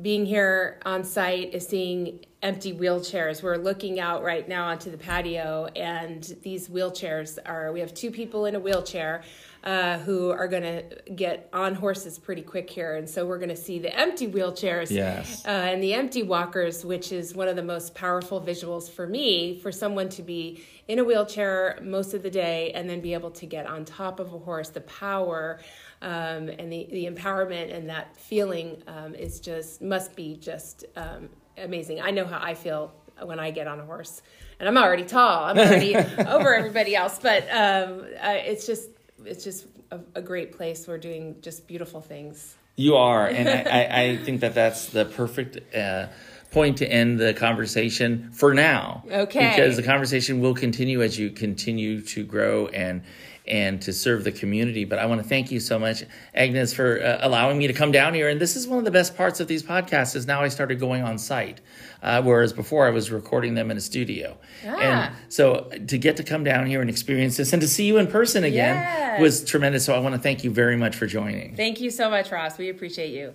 being 0.00 0.24
here 0.26 0.80
on 0.84 1.02
site 1.02 1.54
is 1.54 1.66
seeing 1.66 2.24
empty 2.42 2.72
wheelchairs. 2.72 3.42
We're 3.42 3.56
looking 3.56 3.98
out 3.98 4.22
right 4.22 4.48
now 4.48 4.66
onto 4.66 4.90
the 4.90 4.98
patio, 4.98 5.66
and 5.74 6.22
these 6.42 6.68
wheelchairs 6.68 7.38
are. 7.44 7.72
We 7.72 7.80
have 7.80 7.94
two 7.94 8.10
people 8.10 8.46
in 8.46 8.54
a 8.54 8.60
wheelchair 8.60 9.22
uh, 9.64 9.98
who 9.98 10.30
are 10.30 10.48
going 10.48 10.62
to 10.62 10.84
get 11.12 11.48
on 11.52 11.74
horses 11.74 12.18
pretty 12.18 12.42
quick 12.42 12.70
here, 12.70 12.94
and 12.94 13.08
so 13.08 13.26
we're 13.26 13.38
going 13.38 13.48
to 13.48 13.56
see 13.56 13.78
the 13.78 13.94
empty 13.98 14.28
wheelchairs 14.28 14.90
yes. 14.90 15.44
uh, 15.44 15.50
and 15.50 15.82
the 15.82 15.94
empty 15.94 16.22
walkers, 16.22 16.84
which 16.84 17.12
is 17.12 17.34
one 17.34 17.48
of 17.48 17.56
the 17.56 17.62
most 17.62 17.94
powerful 17.94 18.40
visuals 18.40 18.90
for 18.90 19.06
me 19.06 19.58
for 19.58 19.72
someone 19.72 20.08
to 20.10 20.22
be 20.22 20.62
in 20.86 20.98
a 20.98 21.04
wheelchair 21.04 21.78
most 21.82 22.14
of 22.14 22.22
the 22.22 22.30
day 22.30 22.72
and 22.72 22.88
then 22.88 23.00
be 23.00 23.14
able 23.14 23.30
to 23.30 23.46
get 23.46 23.66
on 23.66 23.84
top 23.84 24.20
of 24.20 24.32
a 24.32 24.38
horse. 24.38 24.70
The 24.70 24.80
power 24.82 25.60
um, 26.02 26.48
and 26.48 26.72
the, 26.72 26.88
the 26.90 27.06
empowerment 27.06 27.74
and 27.74 27.88
that 27.88 28.16
feeling 28.16 28.82
um, 28.86 29.14
is 29.14 29.40
just 29.40 29.82
must 29.82 30.14
be 30.14 30.36
just 30.36 30.84
um, 30.96 31.28
amazing. 31.56 32.00
I 32.00 32.10
know 32.10 32.24
how 32.24 32.38
I 32.40 32.54
feel 32.54 32.94
when 33.22 33.40
I 33.40 33.50
get 33.50 33.66
on 33.66 33.80
a 33.80 33.84
horse, 33.84 34.22
and 34.60 34.68
I'm 34.68 34.76
already 34.76 35.04
tall. 35.04 35.44
I'm 35.44 35.58
already 35.58 35.96
over 36.26 36.54
everybody 36.54 36.94
else, 36.94 37.18
but 37.20 37.42
um, 37.50 38.06
uh, 38.22 38.36
it's 38.36 38.66
just 38.66 38.90
it's 39.24 39.44
just 39.44 39.66
a, 39.90 40.00
a, 40.14 40.22
great 40.22 40.52
place. 40.52 40.86
We're 40.86 40.98
doing 40.98 41.36
just 41.42 41.66
beautiful 41.66 42.00
things. 42.00 42.56
You 42.76 42.96
are, 42.96 43.26
and 43.26 43.48
I, 43.48 43.62
I, 43.62 44.02
I, 44.02 44.16
think 44.18 44.40
that 44.40 44.54
that's 44.54 44.86
the 44.86 45.04
perfect. 45.04 45.74
Uh, 45.74 46.08
point 46.50 46.78
to 46.78 46.86
end 46.90 47.18
the 47.18 47.34
conversation 47.34 48.30
for 48.32 48.54
now. 48.54 49.04
Okay. 49.10 49.50
Because 49.50 49.76
the 49.76 49.82
conversation 49.82 50.40
will 50.40 50.54
continue 50.54 51.02
as 51.02 51.18
you 51.18 51.30
continue 51.30 52.00
to 52.02 52.24
grow 52.24 52.68
and 52.68 53.02
and 53.48 53.80
to 53.82 53.92
serve 53.92 54.24
the 54.24 54.32
community. 54.32 54.84
But 54.84 54.98
I 54.98 55.06
want 55.06 55.22
to 55.22 55.28
thank 55.28 55.50
you 55.50 55.58
so 55.58 55.78
much, 55.78 56.04
Agnes, 56.34 56.72
for 56.72 57.02
uh, 57.02 57.18
allowing 57.22 57.58
me 57.58 57.66
to 57.66 57.72
come 57.72 57.90
down 57.90 58.14
here. 58.14 58.28
And 58.28 58.40
this 58.40 58.54
is 58.54 58.66
one 58.66 58.78
of 58.78 58.84
the 58.84 58.90
best 58.90 59.16
parts 59.16 59.40
of 59.40 59.48
these 59.48 59.62
podcasts 59.62 60.14
is 60.14 60.26
now 60.26 60.42
I 60.42 60.48
started 60.48 60.78
going 60.78 61.02
on 61.02 61.18
site, 61.18 61.60
uh, 62.02 62.22
whereas 62.22 62.52
before 62.52 62.86
I 62.86 62.90
was 62.90 63.10
recording 63.10 63.54
them 63.54 63.70
in 63.70 63.76
a 63.76 63.80
studio. 63.80 64.36
Ah. 64.66 64.76
And 64.78 65.16
so 65.28 65.70
to 65.86 65.98
get 65.98 66.16
to 66.18 66.24
come 66.24 66.44
down 66.44 66.66
here 66.66 66.80
and 66.80 66.90
experience 66.90 67.36
this 67.36 67.52
and 67.52 67.62
to 67.62 67.68
see 67.68 67.86
you 67.86 67.98
in 67.98 68.06
person 68.06 68.44
again 68.44 68.76
yes. 68.76 69.20
was 69.20 69.44
tremendous. 69.44 69.84
So 69.84 69.94
I 69.94 69.98
want 69.98 70.14
to 70.14 70.20
thank 70.20 70.44
you 70.44 70.50
very 70.50 70.76
much 70.76 70.94
for 70.94 71.06
joining. 71.06 71.56
Thank 71.56 71.80
you 71.80 71.90
so 71.90 72.10
much, 72.10 72.30
Ross. 72.30 72.58
We 72.58 72.68
appreciate 72.68 73.12
you. 73.12 73.34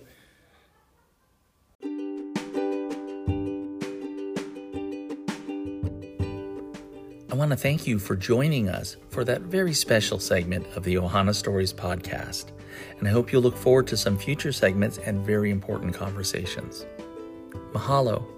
I 7.34 7.36
want 7.36 7.50
to 7.50 7.56
thank 7.56 7.84
you 7.84 7.98
for 7.98 8.14
joining 8.14 8.68
us 8.68 8.96
for 9.08 9.24
that 9.24 9.40
very 9.40 9.72
special 9.72 10.20
segment 10.20 10.68
of 10.76 10.84
the 10.84 10.94
Ohana 10.94 11.34
Stories 11.34 11.72
podcast. 11.72 12.52
And 13.00 13.08
I 13.08 13.10
hope 13.10 13.32
you'll 13.32 13.42
look 13.42 13.56
forward 13.56 13.88
to 13.88 13.96
some 13.96 14.16
future 14.16 14.52
segments 14.52 14.98
and 14.98 15.26
very 15.26 15.50
important 15.50 15.94
conversations. 15.94 16.86
Mahalo. 17.72 18.33